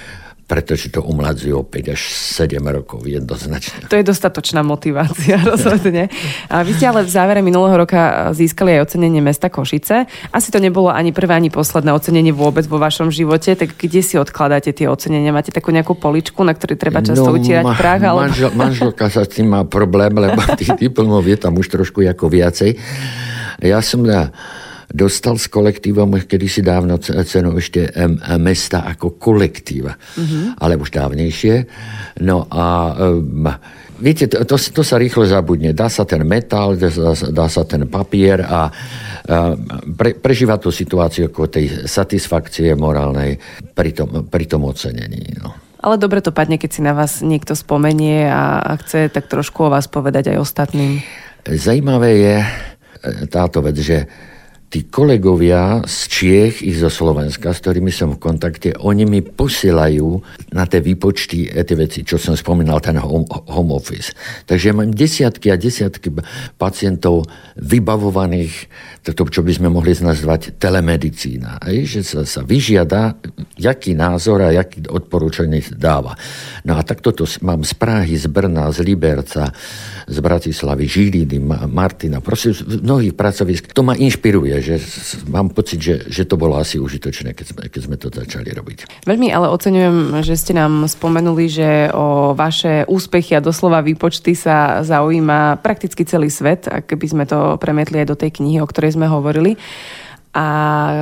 pretože 0.50 0.90
to 0.90 1.06
umladzuje 1.06 1.54
o 1.54 1.62
5 1.62 1.94
až 1.94 2.10
7 2.10 2.58
rokov 2.58 3.06
jednoznačne. 3.06 3.86
To 3.86 3.94
je 3.94 4.02
dostatočná 4.02 4.66
motivácia, 4.66 5.38
rozhodne. 5.54 6.10
A 6.50 6.66
vy 6.66 6.74
ste 6.74 6.90
ale 6.90 7.06
v 7.06 7.10
závere 7.14 7.38
minulého 7.38 7.78
roka 7.78 8.34
získali 8.34 8.74
aj 8.74 8.90
ocenenie 8.90 9.22
mesta 9.22 9.46
Košice. 9.46 10.10
Asi 10.34 10.50
to 10.50 10.58
nebolo 10.58 10.90
ani 10.90 11.14
prvé, 11.14 11.38
ani 11.38 11.54
posledné 11.54 11.94
ocenenie 11.94 12.34
vôbec 12.34 12.66
vo 12.66 12.82
vašom 12.82 13.14
živote, 13.14 13.54
tak 13.54 13.78
kde 13.78 14.02
si 14.02 14.18
odkladáte 14.18 14.74
tie 14.74 14.90
ocenenia? 14.90 15.30
Máte 15.30 15.54
takú 15.54 15.70
nejakú 15.70 15.94
poličku, 15.94 16.42
na 16.42 16.50
ktorej 16.50 16.82
treba 16.82 16.98
často 16.98 17.30
no, 17.30 17.38
utierať 17.38 17.70
ma, 17.70 17.78
prach? 17.78 18.02
Ale... 18.02 18.20
Manžel, 18.26 18.50
manželka 18.50 19.06
sa 19.06 19.22
s 19.22 19.30
tým 19.30 19.54
má 19.54 19.62
problém, 19.62 20.10
lebo 20.10 20.42
tých 20.58 20.74
diplomov 20.74 21.22
je 21.30 21.38
tam 21.38 21.54
už 21.54 21.70
trošku 21.70 22.02
ako 22.02 22.26
viacej. 22.26 22.74
Ja 23.62 23.78
som 23.78 24.02
na 24.02 24.34
dostal 24.90 25.38
s 25.38 25.46
kolektívom 25.46 26.18
kedysi 26.26 26.66
dávno 26.66 26.98
cenu 27.00 27.54
ešte 27.54 27.94
mesta 28.42 28.82
ako 28.84 29.16
kolektíva, 29.16 29.94
mm-hmm. 29.94 30.58
ale 30.58 30.74
už 30.74 30.90
dávnejšie. 30.90 31.54
No 32.26 32.50
a 32.50 32.94
um, 32.98 33.46
viete, 34.02 34.26
to, 34.26 34.42
to, 34.42 34.58
to 34.58 34.82
sa 34.82 34.98
rýchlo 34.98 35.22
zabudne. 35.24 35.70
Dá 35.70 35.86
sa 35.86 36.02
ten 36.02 36.26
metal, 36.26 36.74
dá, 36.74 36.90
dá 37.14 37.46
sa 37.46 37.62
ten 37.62 37.86
papier 37.86 38.42
a 38.42 38.68
pre, 39.94 40.18
prežíva 40.18 40.58
tú 40.58 40.74
situáciu 40.74 41.30
ako 41.30 41.46
tej 41.46 41.86
satisfakcie 41.86 42.74
morálnej 42.74 43.38
pri 43.72 43.94
tom, 43.94 44.26
pri 44.26 44.44
tom 44.50 44.66
ocenení. 44.66 45.38
No. 45.38 45.54
Ale 45.80 45.96
dobre 45.96 46.20
to 46.20 46.34
padne, 46.34 46.60
keď 46.60 46.70
si 46.70 46.80
na 46.84 46.92
vás 46.92 47.24
niekto 47.24 47.56
spomenie 47.56 48.28
a, 48.28 48.60
a 48.60 48.70
chce 48.84 49.08
tak 49.08 49.32
trošku 49.32 49.70
o 49.70 49.72
vás 49.72 49.88
povedať 49.88 50.34
aj 50.34 50.42
ostatným. 50.42 51.00
Zajímavé 51.46 52.10
je 52.20 52.36
e, 52.36 52.48
táto 53.32 53.64
vec, 53.64 53.80
že 53.80 54.04
tí 54.70 54.86
kolegovia 54.86 55.82
z 55.82 55.98
Čiech 56.06 56.62
i 56.62 56.70
zo 56.70 56.86
Slovenska, 56.86 57.50
s 57.50 57.58
ktorými 57.58 57.90
som 57.90 58.14
v 58.14 58.22
kontakte, 58.22 58.70
oni 58.78 59.02
mi 59.02 59.18
posielajú 59.18 60.22
na 60.54 60.62
tie 60.62 60.78
výpočty 60.78 61.50
e, 61.50 61.66
tie 61.66 61.74
veci, 61.74 62.06
čo 62.06 62.22
som 62.22 62.38
spomínal, 62.38 62.78
ten 62.78 62.94
home, 62.94 63.26
home 63.50 63.74
office. 63.74 64.14
Takže 64.46 64.70
mám 64.70 64.94
desiatky 64.94 65.50
a 65.50 65.58
desiatky 65.58 66.14
pacientov 66.54 67.26
vybavovaných, 67.58 68.70
to, 69.00 69.24
čo 69.26 69.40
by 69.40 69.52
sme 69.56 69.68
mohli 69.72 69.96
nazvať 69.96 70.60
telemedicína. 70.60 71.56
Aj, 71.56 71.76
že 71.88 72.04
sa, 72.04 72.28
sa 72.28 72.44
vyžiada, 72.44 73.16
jaký 73.56 73.96
názor 73.96 74.44
a 74.44 74.52
jaký 74.52 74.84
odporúčanie 74.92 75.64
dáva. 75.72 76.12
No 76.68 76.76
a 76.76 76.84
takto 76.84 77.12
to 77.16 77.24
mám 77.40 77.64
z 77.64 77.72
Prahy, 77.72 78.20
z 78.20 78.28
Brna, 78.28 78.68
z 78.68 78.84
Liberca, 78.84 79.48
z 80.04 80.18
Bratislavy, 80.20 80.84
Žiliny, 80.84 81.40
Martina, 81.68 82.20
proste 82.20 82.52
z 82.52 82.80
mnohých 82.84 83.16
pracovisk. 83.16 83.72
To 83.72 83.80
ma 83.80 83.96
inšpiruje, 83.96 84.54
že 84.60 84.76
mám 85.32 85.48
pocit, 85.56 85.80
že, 85.80 85.94
že 86.12 86.28
to 86.28 86.36
bolo 86.36 86.60
asi 86.60 86.76
užitočné, 86.76 87.32
keď 87.32 87.46
sme, 87.46 87.62
keď 87.72 87.80
sme 87.80 87.96
to 87.96 88.12
začali 88.12 88.52
robiť. 88.52 89.08
Veľmi 89.08 89.32
ale 89.32 89.48
oceňujem, 89.48 90.20
že 90.20 90.36
ste 90.36 90.52
nám 90.52 90.84
spomenuli, 90.84 91.48
že 91.48 91.88
o 91.96 92.36
vaše 92.36 92.84
úspechy 92.84 93.32
a 93.32 93.44
doslova 93.44 93.80
výpočty 93.80 94.36
sa 94.36 94.84
zaujíma 94.84 95.64
prakticky 95.64 96.04
celý 96.04 96.28
svet, 96.28 96.68
ak 96.68 96.92
by 96.92 97.06
sme 97.08 97.24
to 97.24 97.56
premietli 97.56 98.04
aj 98.04 98.08
do 98.12 98.16
tej 98.18 98.36
knihy, 98.36 98.60
o 98.60 98.68
ktorej 98.68 98.89
sme 98.90 99.06
hovorili. 99.08 99.56
A 100.30 100.46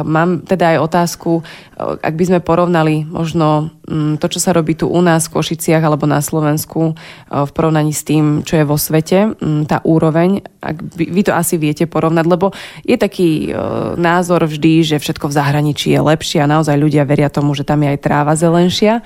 mám 0.08 0.40
teda 0.40 0.72
aj 0.72 0.88
otázku, 0.88 1.44
ak 1.76 2.16
by 2.16 2.24
sme 2.24 2.40
porovnali 2.40 3.04
možno 3.04 3.68
mm, 3.84 4.16
to, 4.24 4.26
čo 4.32 4.40
sa 4.40 4.56
robí 4.56 4.72
tu 4.72 4.88
u 4.88 5.00
nás 5.04 5.28
v 5.28 5.36
Košiciach 5.36 5.84
alebo 5.84 6.08
na 6.08 6.24
Slovensku 6.24 6.96
v 7.28 7.50
porovnaní 7.52 7.92
s 7.92 8.08
tým, 8.08 8.40
čo 8.40 8.56
je 8.56 8.64
vo 8.64 8.80
svete, 8.80 9.36
mm, 9.36 9.68
tá 9.68 9.84
úroveň, 9.84 10.40
ak 10.64 10.80
by, 10.80 11.04
vy 11.12 11.22
to 11.28 11.36
asi 11.36 11.60
viete 11.60 11.84
porovnať, 11.84 12.24
lebo 12.24 12.56
je 12.88 12.96
taký 12.96 13.52
názor 14.00 14.48
vždy, 14.48 14.96
že 14.96 14.96
všetko 14.96 15.28
v 15.28 15.36
zahraničí 15.36 15.92
je 15.92 16.00
lepšie 16.00 16.40
a 16.40 16.48
naozaj 16.48 16.80
ľudia 16.80 17.04
veria 17.04 17.28
tomu, 17.28 17.52
že 17.52 17.68
tam 17.68 17.84
je 17.84 17.92
aj 17.92 18.00
tráva 18.00 18.32
zelenšia 18.32 19.04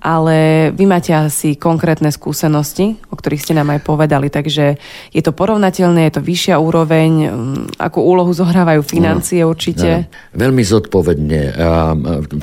ale 0.00 0.70
vy 0.76 0.84
máte 0.84 1.10
asi 1.16 1.56
konkrétne 1.56 2.12
skúsenosti, 2.12 3.00
o 3.08 3.16
ktorých 3.16 3.42
ste 3.42 3.56
nám 3.56 3.72
aj 3.72 3.80
povedali, 3.82 4.28
takže 4.28 4.76
je 5.10 5.22
to 5.24 5.32
porovnateľné, 5.32 6.06
je 6.06 6.14
to 6.20 6.22
vyššia 6.22 6.56
úroveň, 6.60 7.10
mm, 7.26 7.80
akú 7.80 8.04
úlohu 8.04 8.30
zohrávajú 8.30 8.84
financie 8.84 9.42
no, 9.42 9.50
určite? 9.50 10.06
No, 10.06 10.40
veľmi 10.40 10.62
zodpovedne 10.62 11.40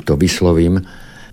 to 0.02 0.14
vyslovím 0.18 0.82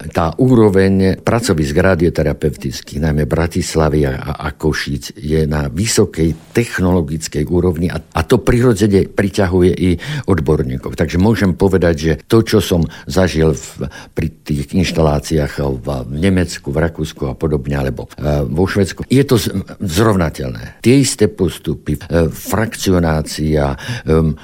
tá 0.09 0.33
úroveň 0.41 1.21
pracovisk 1.21 1.77
radioterapeutických, 1.77 3.01
najmä 3.01 3.29
Bratislavy 3.29 4.09
a, 4.09 4.49
Košíc, 4.57 5.13
je 5.13 5.45
na 5.45 5.69
vysokej 5.69 6.53
technologickej 6.55 7.45
úrovni 7.45 7.93
a, 7.93 8.01
a 8.01 8.21
to 8.25 8.41
prirodzene 8.41 9.05
priťahuje 9.05 9.71
i 9.77 9.89
odborníkov. 10.25 10.97
Takže 10.97 11.21
môžem 11.21 11.53
povedať, 11.53 11.95
že 11.95 12.13
to, 12.25 12.41
čo 12.41 12.59
som 12.63 12.81
zažil 13.05 13.53
v, 13.53 13.89
pri 14.17 14.27
tých 14.41 14.73
inštaláciách 14.73 15.53
v, 15.61 15.87
v 16.09 16.15
Nemecku, 16.17 16.73
v 16.73 16.81
Rakúsku 16.81 17.29
a 17.29 17.37
podobne, 17.37 17.77
alebo 17.77 18.09
e, 18.17 18.45
vo 18.49 18.65
Švedsku, 18.65 19.05
je 19.05 19.23
to 19.25 19.37
zrovnateľné. 19.81 20.81
Tie 20.81 20.97
isté 20.97 21.29
postupy, 21.29 21.97
e, 21.97 22.29
frakcionácia, 22.29 23.75
e, 23.75 23.77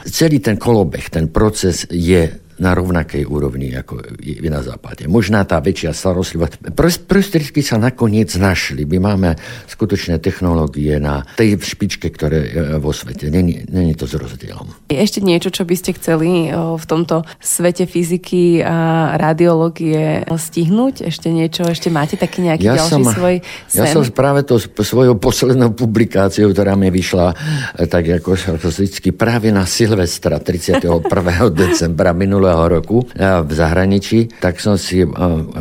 celý 0.05 0.37
ten 0.43 0.59
kolobeh, 0.59 1.09
ten 1.09 1.31
proces 1.31 1.87
je 1.89 2.46
na 2.57 2.73
rovnakej 2.73 3.23
úrovni, 3.29 3.73
ako 3.77 4.01
je 4.17 4.49
na 4.49 4.65
západe. 4.65 5.05
Možná 5.05 5.45
tá 5.45 5.61
väčšia 5.61 5.93
starostlivosť. 5.93 6.73
Prostriedky 7.05 7.61
sa 7.61 7.77
nakoniec 7.77 8.33
našli. 8.35 8.83
My 8.89 9.13
máme 9.13 9.37
skutočné 9.69 10.17
technológie 10.17 10.97
na 10.97 11.21
tej 11.37 11.61
špičke, 11.61 12.09
ktoré 12.09 12.39
je 12.49 12.61
vo 12.81 12.89
svete. 12.89 13.29
Není, 13.29 13.69
není 13.69 13.93
to 13.93 14.09
s 14.09 14.17
rozdielom. 14.17 14.89
Je 14.89 14.97
ešte 14.97 15.21
niečo, 15.21 15.53
čo 15.53 15.63
by 15.69 15.75
ste 15.77 15.91
chceli 16.01 16.49
v 16.53 16.85
tomto 16.89 17.23
svete 17.37 17.85
fyziky 17.85 18.65
a 18.65 19.13
radiológie 19.21 20.25
stihnúť? 20.25 21.07
Ešte 21.07 21.29
niečo? 21.29 21.69
Ešte 21.69 21.93
máte 21.93 22.17
taký 22.17 22.41
nejaký 22.41 22.65
ja 22.65 22.75
ďalší 22.81 22.91
som, 22.91 23.03
svoj 23.05 23.35
sen? 23.69 23.85
Ja 23.85 23.85
som 23.93 24.03
práve 24.09 24.41
to 24.43 24.57
svojou 24.59 25.15
poslednou 25.21 25.77
publikáciou, 25.77 26.49
ktorá 26.51 26.73
mi 26.73 26.89
vyšla 26.89 27.37
e, 27.77 27.85
tak 27.85 28.09
ako 28.23 28.57
vždycky 28.57 29.13
práve 29.13 29.53
na 29.53 29.69
Silvestra 29.69 30.41
31. 30.41 30.81
decembra 31.53 32.11
minulého 32.17 32.46
minulého 32.47 32.79
roku 32.79 32.97
v 33.19 33.51
zahraničí, 33.51 34.39
tak 34.39 34.63
som 34.63 34.79
si 34.79 35.03
uh, 35.03 35.11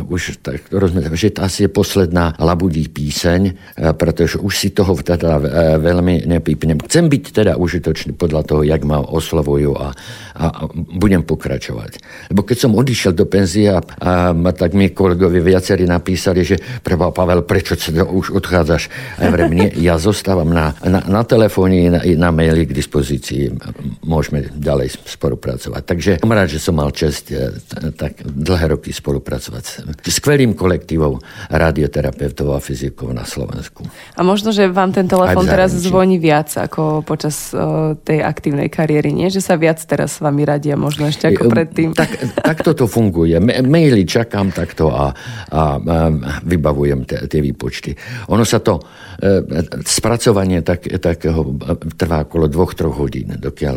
už 0.07 0.39
tak 0.39 0.71
rozmyslel, 0.71 1.19
že 1.19 1.35
to 1.35 1.43
asi 1.43 1.67
je 1.67 1.69
posledná 1.71 2.31
labudí 2.39 2.87
píseň, 2.87 3.41
uh, 3.51 3.91
pretože 3.91 4.39
už 4.39 4.53
si 4.55 4.71
toho 4.71 4.95
teda 4.95 5.35
uh, 5.35 5.43
veľmi 5.75 6.23
nepípnem. 6.23 6.79
Chcem 6.87 7.11
byť 7.11 7.23
teda 7.35 7.53
užitočný 7.59 8.15
podľa 8.15 8.41
toho, 8.47 8.61
jak 8.63 8.81
ma 8.87 9.03
oslovujú 9.03 9.75
a, 9.75 9.91
a, 9.91 10.45
budem 10.95 11.25
pokračovať. 11.27 11.99
Lebo 12.31 12.47
keď 12.47 12.57
som 12.57 12.71
odišiel 12.77 13.11
do 13.11 13.27
penzie 13.27 13.73
a, 13.73 13.81
tak 14.55 14.71
mi 14.77 14.93
kolegovi 14.93 15.43
viacerí 15.43 15.83
napísali, 15.83 16.45
že 16.47 16.55
preba 16.85 17.11
Pavel, 17.11 17.43
prečo 17.43 17.75
sa 17.75 17.91
už 18.05 18.31
odchádzaš? 18.37 18.87
A 19.19 19.27
ja, 19.27 19.29
vrem, 19.33 19.51
ja 19.75 19.95
zostávam 19.99 20.47
na, 20.47 20.71
na, 20.85 21.03
na 21.03 21.21
telefóne 21.25 21.89
na, 21.91 21.99
na 22.05 22.29
maili 22.29 22.69
k 22.69 22.71
dispozícii. 22.71 23.51
Môžeme 24.05 24.47
ďalej 24.53 24.95
spolupracovať. 25.03 25.81
Takže 25.83 26.11
som 26.21 26.31
rád, 26.31 26.49
že 26.53 26.61
som 26.61 26.76
mal 26.77 26.93
čest 26.93 27.33
eh, 27.33 27.49
tak 27.97 28.21
dlhé 28.21 28.77
roky 28.77 28.93
spolupracovať 28.93 29.63
s 29.65 30.13
skvelým 30.13 30.53
kolektívom 30.53 31.17
radioterapeutov 31.49 32.53
a 32.53 32.61
fyzikov 32.61 33.09
na 33.17 33.25
Slovensku. 33.25 33.81
A 34.13 34.21
možno, 34.21 34.53
že 34.53 34.69
vám 34.69 34.93
ten 34.93 35.09
telefon 35.09 35.49
teraz 35.49 35.73
zvoní 35.73 36.21
viac 36.21 36.53
ako 36.53 37.01
počas 37.01 37.49
uh, 37.57 37.97
tej 38.05 38.21
aktívnej 38.21 38.69
kariéry, 38.69 39.09
nie? 39.09 39.33
Že 39.33 39.41
sa 39.41 39.55
viac 39.57 39.81
teraz 39.81 40.17
s 40.17 40.19
vami 40.21 40.45
radia 40.45 40.77
možno 40.77 41.09
ešte 41.09 41.33
ako 41.33 41.49
predtým. 41.49 41.97
Tak, 41.97 42.11
tak 42.37 42.57
toto 42.61 42.85
funguje. 42.85 43.39
Maily 43.41 44.03
čakám 44.03 44.51
takto 44.51 44.91
a, 44.91 45.15
a, 45.49 45.77
a 45.81 45.97
vybavujem 46.43 47.07
tie 47.07 47.39
výpočty. 47.39 47.95
Ono 48.27 48.43
sa 48.43 48.59
to, 48.59 48.83
e, 49.21 49.63
spracovanie 49.87 50.59
tak, 50.61 50.83
takého 50.99 51.55
trvá 51.95 52.27
okolo 52.27 52.51
dvoch, 52.51 52.75
troch 52.75 52.99
hodín, 52.99 53.31
dokiaľ 53.39 53.75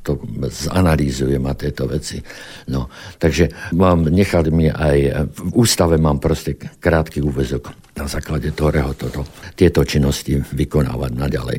to 0.00 0.16
zanalýzujem 0.48 1.44
a 1.44 1.52
tieto 1.52 1.84
veci. 1.84 2.23
No, 2.68 2.88
takže 3.20 3.52
mám, 3.76 4.08
nechali 4.08 4.48
mi 4.48 4.66
aj, 4.72 5.28
v 5.28 5.52
ústave 5.52 6.00
mám 6.00 6.18
proste 6.18 6.56
krátky 6.56 7.20
úvezok 7.20 7.84
na 7.94 8.10
základe 8.10 8.50
ktorého 8.50 8.90
toto, 8.98 9.22
tieto 9.54 9.86
činnosti 9.86 10.42
vykonávať 10.42 11.12
naďalej. 11.14 11.58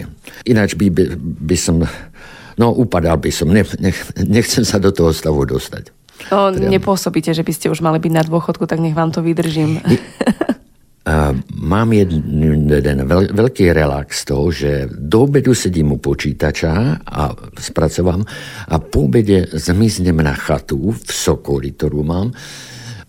Ináč 0.51 0.75
by, 0.75 0.91
by, 0.91 1.03
by 1.47 1.55
som, 1.55 1.79
no 2.59 2.75
upadal 2.75 3.15
by 3.15 3.31
som, 3.31 3.47
ne, 3.55 3.63
ne, 3.79 3.95
nechcem 4.27 4.67
sa 4.67 4.75
do 4.75 4.91
toho 4.91 5.15
stavu 5.15 5.47
dostať. 5.47 5.95
No, 6.31 6.51
nepôsobíte, 6.51 7.31
že 7.35 7.43
by 7.43 7.53
ste 7.55 7.67
už 7.71 7.83
mali 7.83 7.99
byť 7.99 8.11
na 8.11 8.23
dôchodku, 8.23 8.67
tak 8.67 8.83
nech 8.83 8.95
vám 8.95 9.15
to 9.15 9.23
vydržím. 9.23 9.79
mám 11.75 11.91
jeden, 11.91 12.23
jeden 12.71 13.03
veľ, 13.03 13.35
veľký 13.35 13.75
relax 13.75 14.23
toho, 14.23 14.47
že 14.47 14.87
do 14.87 15.27
obedu 15.27 15.51
sedím 15.51 15.91
u 15.91 15.99
počítača 15.99 17.03
a 17.03 17.35
spracovám 17.59 18.23
a 18.71 18.75
po 18.79 19.11
obede 19.11 19.51
zmiznem 19.51 20.15
na 20.23 20.31
chatu 20.31 20.95
v 20.95 21.09
Sokoli, 21.11 21.75
ktorú 21.75 21.99
mám. 22.07 22.31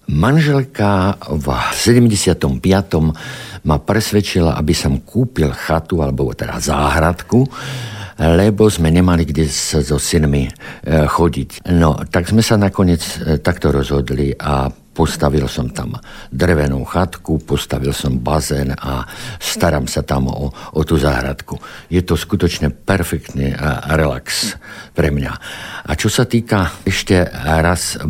Manželka 0.06 1.18
v 1.34 1.46
75. 1.74 2.46
ma 3.66 3.76
presvedčila, 3.82 4.54
aby 4.54 4.74
som 4.74 5.02
kúpil 5.02 5.50
chatu, 5.50 5.98
alebo 6.02 6.30
teda 6.30 6.62
záhradku, 6.62 7.42
lebo 8.16 8.70
sme 8.70 8.94
nemali 8.94 9.26
kde 9.26 9.50
so 9.50 9.98
synmi 9.98 10.46
e, 10.46 10.50
chodiť. 11.10 11.68
No, 11.74 11.98
tak 12.06 12.30
sme 12.30 12.40
sa 12.40 12.54
nakoniec 12.56 13.02
e, 13.02 13.42
takto 13.42 13.74
rozhodli 13.74 14.32
a 14.32 14.70
postavil 14.96 15.44
som 15.44 15.68
tam 15.68 16.00
drevenú 16.32 16.80
chatku, 16.88 17.44
postavil 17.44 17.92
som 17.92 18.16
bazén 18.16 18.72
a 18.72 19.04
starám 19.36 19.84
sa 19.84 20.00
tam 20.00 20.32
o, 20.32 20.48
o 20.48 20.80
tú 20.88 20.96
záhradku. 20.96 21.60
Je 21.92 22.00
to 22.00 22.16
skutočne 22.16 22.72
perfektný 22.72 23.52
relax 23.92 24.56
pre 24.96 25.12
mňa. 25.12 25.32
A 25.84 25.92
čo 25.92 26.08
sa 26.08 26.24
týka, 26.24 26.80
ešte 26.88 27.28
raz 27.44 28.00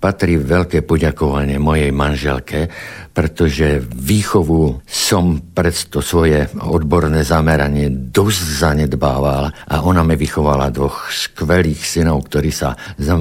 patrí 0.00 0.40
veľké 0.40 0.80
poďakovanie 0.88 1.60
mojej 1.60 1.92
manželke, 1.92 2.72
pretože 3.20 3.84
výchovu 3.84 4.80
som 4.88 5.52
pred 5.52 5.76
to 5.92 6.00
svoje 6.00 6.48
odborné 6.56 7.20
zameranie 7.20 7.92
dosť 7.92 8.40
zanedbával 8.64 9.52
a 9.52 9.84
ona 9.84 10.00
mi 10.00 10.16
vychovala 10.16 10.72
dvoch 10.72 11.12
skvelých 11.12 11.84
synov, 11.84 12.32
ktorí 12.32 12.48
sa 12.48 12.72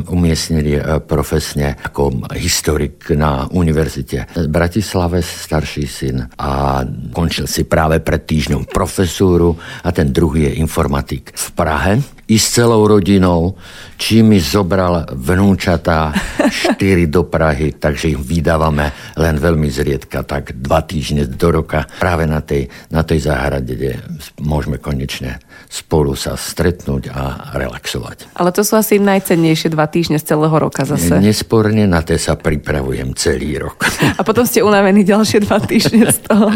umiestnili 0.08 0.80
e, 0.80 1.04
profesne 1.04 1.76
ako 1.76 2.32
historik 2.40 3.12
na 3.12 3.44
univerzite. 3.52 4.48
Bratislave, 4.48 5.20
starší 5.20 5.84
syn 5.84 6.24
a 6.40 6.80
končil 7.12 7.44
si 7.44 7.68
práve 7.68 8.00
pred 8.00 8.24
týždňom 8.24 8.72
profesúru 8.72 9.52
a 9.84 9.92
ten 9.92 10.16
druhý 10.16 10.48
je 10.48 10.64
informatik 10.64 11.36
v 11.36 11.48
Prahe 11.52 12.19
i 12.30 12.38
s 12.38 12.54
celou 12.54 12.86
rodinou, 12.86 13.58
či 13.98 14.22
mi 14.22 14.38
zobral 14.38 15.10
vnúčatá 15.10 16.14
štyri 16.48 17.10
do 17.10 17.26
Prahy, 17.26 17.74
takže 17.76 18.14
ich 18.14 18.20
vydávame 18.22 18.94
len 19.18 19.36
veľmi 19.42 19.66
zriedka, 19.66 20.22
tak 20.22 20.54
dva 20.62 20.86
týždne 20.86 21.26
do 21.26 21.50
roka 21.50 21.90
práve 21.98 22.30
na 22.30 22.46
tej, 22.46 22.70
na 22.94 23.02
tej 23.02 23.26
záhrade, 23.26 23.74
kde 23.74 23.98
môžeme 24.38 24.78
konečne 24.78 25.42
spolu 25.70 26.18
sa 26.18 26.34
stretnúť 26.34 27.14
a 27.14 27.54
relaxovať. 27.54 28.34
Ale 28.34 28.50
to 28.50 28.66
sú 28.66 28.74
asi 28.74 28.98
najcennejšie 28.98 29.70
dva 29.70 29.86
týždne 29.86 30.18
z 30.18 30.34
celého 30.34 30.58
roka 30.58 30.82
zase. 30.82 31.22
Nesporne 31.22 31.86
na 31.86 32.02
tie 32.02 32.18
sa 32.18 32.34
pripravujem 32.34 33.14
celý 33.14 33.62
rok. 33.62 33.86
A 34.18 34.26
potom 34.26 34.50
ste 34.50 34.66
unavení 34.66 35.06
ďalšie 35.06 35.46
dva 35.46 35.62
týždne 35.62 36.10
z 36.10 36.26
toho. 36.26 36.50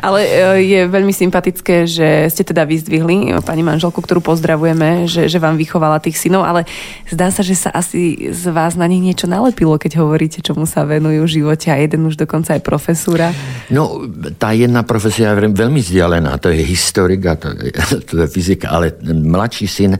Ale 0.00 0.20
e, 0.24 0.30
je 0.72 0.80
veľmi 0.88 1.12
sympatické, 1.12 1.84
že 1.84 2.32
ste 2.32 2.48
teda 2.48 2.64
vyzdvihli 2.64 3.36
pani 3.44 3.60
manželku, 3.60 4.00
ktorú 4.00 4.24
pozdravujeme, 4.24 5.04
že, 5.06 5.30
že 5.30 5.38
vám 5.38 5.58
vychovala 5.58 6.02
tých 6.02 6.18
synov, 6.20 6.46
ale 6.46 6.68
zdá 7.10 7.30
sa, 7.30 7.42
že 7.42 7.56
sa 7.56 7.70
asi 7.72 8.30
z 8.30 8.44
vás 8.52 8.74
na 8.74 8.86
nich 8.86 9.02
niečo 9.02 9.26
nalepilo, 9.26 9.78
keď 9.78 10.02
hovoríte, 10.02 10.44
čomu 10.44 10.66
sa 10.66 10.84
venujú 10.84 11.26
v 11.26 11.34
živote 11.40 11.70
a 11.72 11.80
jeden 11.80 12.06
už 12.06 12.20
dokonca 12.20 12.54
aj 12.54 12.62
profesúra. 12.62 13.30
No, 13.70 14.06
tá 14.38 14.54
jedna 14.54 14.86
profesia 14.86 15.34
je 15.34 15.50
veľmi 15.50 15.80
vzdialená, 15.82 16.38
to 16.38 16.50
je 16.52 16.62
historik 16.62 17.22
a 17.26 17.34
to, 17.34 17.50
to 18.08 18.12
je 18.22 18.28
fyzika, 18.30 18.70
ale 18.70 18.94
mladší 19.06 19.66
syn, 19.66 19.92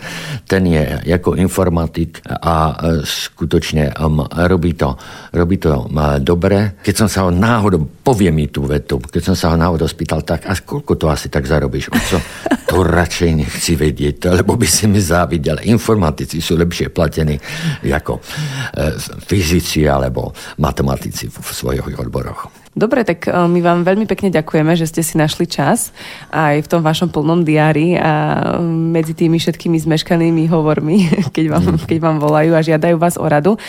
ten 0.47 0.67
je 0.67 0.83
ako 1.15 1.39
informatik 1.39 2.23
a 2.27 2.75
e, 2.75 3.07
skutočne 3.07 3.97
um, 3.99 4.23
robí 4.27 4.77
to, 4.77 4.95
robí 5.33 5.57
to 5.57 5.87
um, 5.87 6.19
dobre. 6.21 6.79
Keď 6.83 6.95
som 6.95 7.09
sa 7.09 7.25
ho 7.27 7.31
náhodou, 7.31 7.87
povie 8.03 8.31
mi 8.31 8.47
tú 8.47 8.69
vetu, 8.69 9.01
keď 9.01 9.23
som 9.33 9.37
sa 9.37 9.47
ho 9.53 9.57
náhodou 9.57 9.89
spýtal, 9.89 10.23
tak 10.23 10.47
a 10.47 10.55
koľko 10.55 10.93
to 10.99 11.07
asi 11.11 11.33
tak 11.33 11.47
zarobíš? 11.49 11.91
Co? 11.91 12.19
To 12.67 12.83
radšej 12.83 13.31
nechci 13.47 13.73
vedieť, 13.79 14.31
lebo 14.43 14.59
by 14.59 14.67
si 14.67 14.91
mi 14.91 14.96
závidel. 15.01 15.63
Informatici 15.67 16.41
sú 16.41 16.57
lepšie 16.59 16.93
platení 16.93 17.37
ako 17.87 18.19
e, 18.19 18.23
fyzici 19.25 19.89
alebo 19.89 20.33
matematici 20.61 21.29
v 21.31 21.49
svojich 21.51 21.97
odboroch. 21.97 22.67
Dobre, 22.77 23.09
tak 23.09 23.25
e, 23.25 23.33
my 23.33 23.65
vám 23.65 23.89
veľmi 23.89 24.05
pekne 24.05 24.29
ďakujeme, 24.29 24.77
že 24.77 24.85
ste 24.85 25.01
si 25.01 25.17
našli 25.17 25.49
čas 25.49 25.97
aj 26.29 26.61
v 26.61 26.69
tom 26.69 26.85
vašom 26.85 27.09
plnom 27.09 27.41
diári 27.41 27.97
a 27.97 28.53
medzi 28.61 29.17
tými 29.17 29.41
všetkými 29.41 29.81
zmeškanými 29.81 30.45
hovormi, 30.53 31.09
keď 31.37 31.57
vám, 31.57 31.65
mm. 31.73 31.89
keď 31.89 31.99
vám 32.05 32.17
volajú 32.21 32.53
a 32.53 32.61
žiadajú 32.61 33.01
vás 33.01 33.17
o 33.17 33.25
radu. 33.25 33.57
E, 33.57 33.61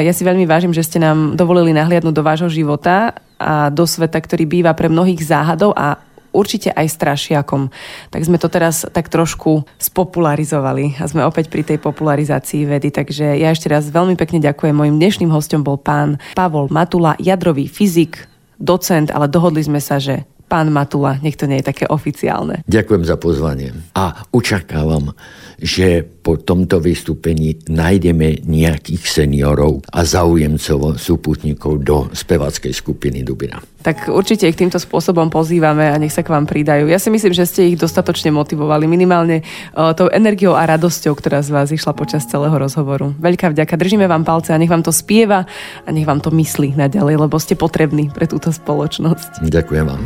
ja 0.00 0.12
si 0.16 0.24
veľmi 0.24 0.48
vážim, 0.48 0.72
že 0.72 0.88
ste 0.88 0.96
nám 0.96 1.36
dovolili 1.36 1.76
nahliadnúť 1.76 2.16
do 2.16 2.24
vášho 2.24 2.48
života 2.48 3.12
a 3.36 3.68
do 3.68 3.84
sveta, 3.84 4.16
ktorý 4.16 4.48
býva 4.48 4.72
pre 4.72 4.88
mnohých 4.88 5.20
záhadov 5.20 5.76
a 5.76 6.00
určite 6.30 6.70
aj 6.74 6.86
strašiakom. 6.90 7.70
Tak 8.10 8.22
sme 8.22 8.38
to 8.38 8.50
teraz 8.50 8.86
tak 8.90 9.10
trošku 9.10 9.66
spopularizovali 9.78 10.98
a 10.98 11.04
sme 11.06 11.26
opäť 11.26 11.50
pri 11.50 11.62
tej 11.66 11.78
popularizácii 11.82 12.66
vedy. 12.66 12.90
Takže 12.94 13.38
ja 13.38 13.50
ešte 13.50 13.70
raz 13.70 13.90
veľmi 13.90 14.14
pekne 14.14 14.42
ďakujem. 14.42 14.74
Mojim 14.74 14.96
dnešným 14.98 15.30
hostom 15.30 15.62
bol 15.62 15.78
pán 15.78 16.18
Pavol 16.34 16.70
Matula, 16.70 17.18
jadrový 17.18 17.66
fyzik, 17.66 18.26
docent, 18.60 19.08
ale 19.10 19.26
dohodli 19.26 19.64
sme 19.64 19.80
sa, 19.80 19.96
že 19.96 20.28
pán 20.50 20.74
Matula, 20.74 21.22
nech 21.22 21.38
to 21.38 21.46
nie 21.46 21.62
je 21.62 21.70
také 21.70 21.86
oficiálne. 21.86 22.66
Ďakujem 22.66 23.06
za 23.06 23.14
pozvanie 23.14 23.70
a 23.94 24.26
očakávam, 24.34 25.14
že 25.60 26.02
po 26.02 26.40
tomto 26.40 26.80
vystúpení 26.80 27.60
nájdeme 27.68 28.44
nejakých 28.44 29.04
seniorov 29.04 29.84
a 29.92 30.04
zaujemcov, 30.04 30.96
súputníkov 30.96 31.84
do 31.84 32.08
spevackej 32.12 32.72
skupiny 32.72 33.20
Dubina. 33.20 33.60
Tak 33.80 34.12
určite 34.12 34.44
ich 34.44 34.60
týmto 34.60 34.76
spôsobom 34.76 35.32
pozývame 35.32 35.88
a 35.88 35.96
nech 35.96 36.12
sa 36.12 36.20
k 36.20 36.32
vám 36.32 36.44
pridajú. 36.44 36.84
Ja 36.88 37.00
si 37.00 37.08
myslím, 37.08 37.32
že 37.32 37.48
ste 37.48 37.72
ich 37.72 37.80
dostatočne 37.80 38.28
motivovali, 38.28 38.84
minimálne 38.84 39.40
o, 39.72 39.96
tou 39.96 40.12
energiou 40.12 40.52
a 40.52 40.68
radosťou, 40.68 41.16
ktorá 41.16 41.40
z 41.40 41.48
vás 41.48 41.72
išla 41.72 41.96
počas 41.96 42.28
celého 42.28 42.52
rozhovoru. 42.52 43.16
Veľká 43.16 43.52
vďaka, 43.56 43.80
držíme 43.80 44.04
vám 44.04 44.28
palce 44.28 44.52
a 44.52 44.60
nech 44.60 44.68
vám 44.68 44.84
to 44.84 44.92
spieva 44.92 45.48
a 45.84 45.88
nech 45.88 46.04
vám 46.04 46.20
to 46.20 46.28
myslí 46.28 46.76
naďalej, 46.76 47.24
lebo 47.24 47.40
ste 47.40 47.56
potrební 47.56 48.12
pre 48.12 48.28
túto 48.28 48.52
spoločnosť. 48.52 49.48
Ďakujem 49.48 49.84
vám. 49.88 50.02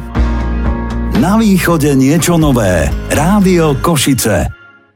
Na 1.18 1.38
východe 1.38 1.94
niečo 1.94 2.34
nové. 2.38 2.90
Rádio 3.10 3.78
Košice. 3.78 4.63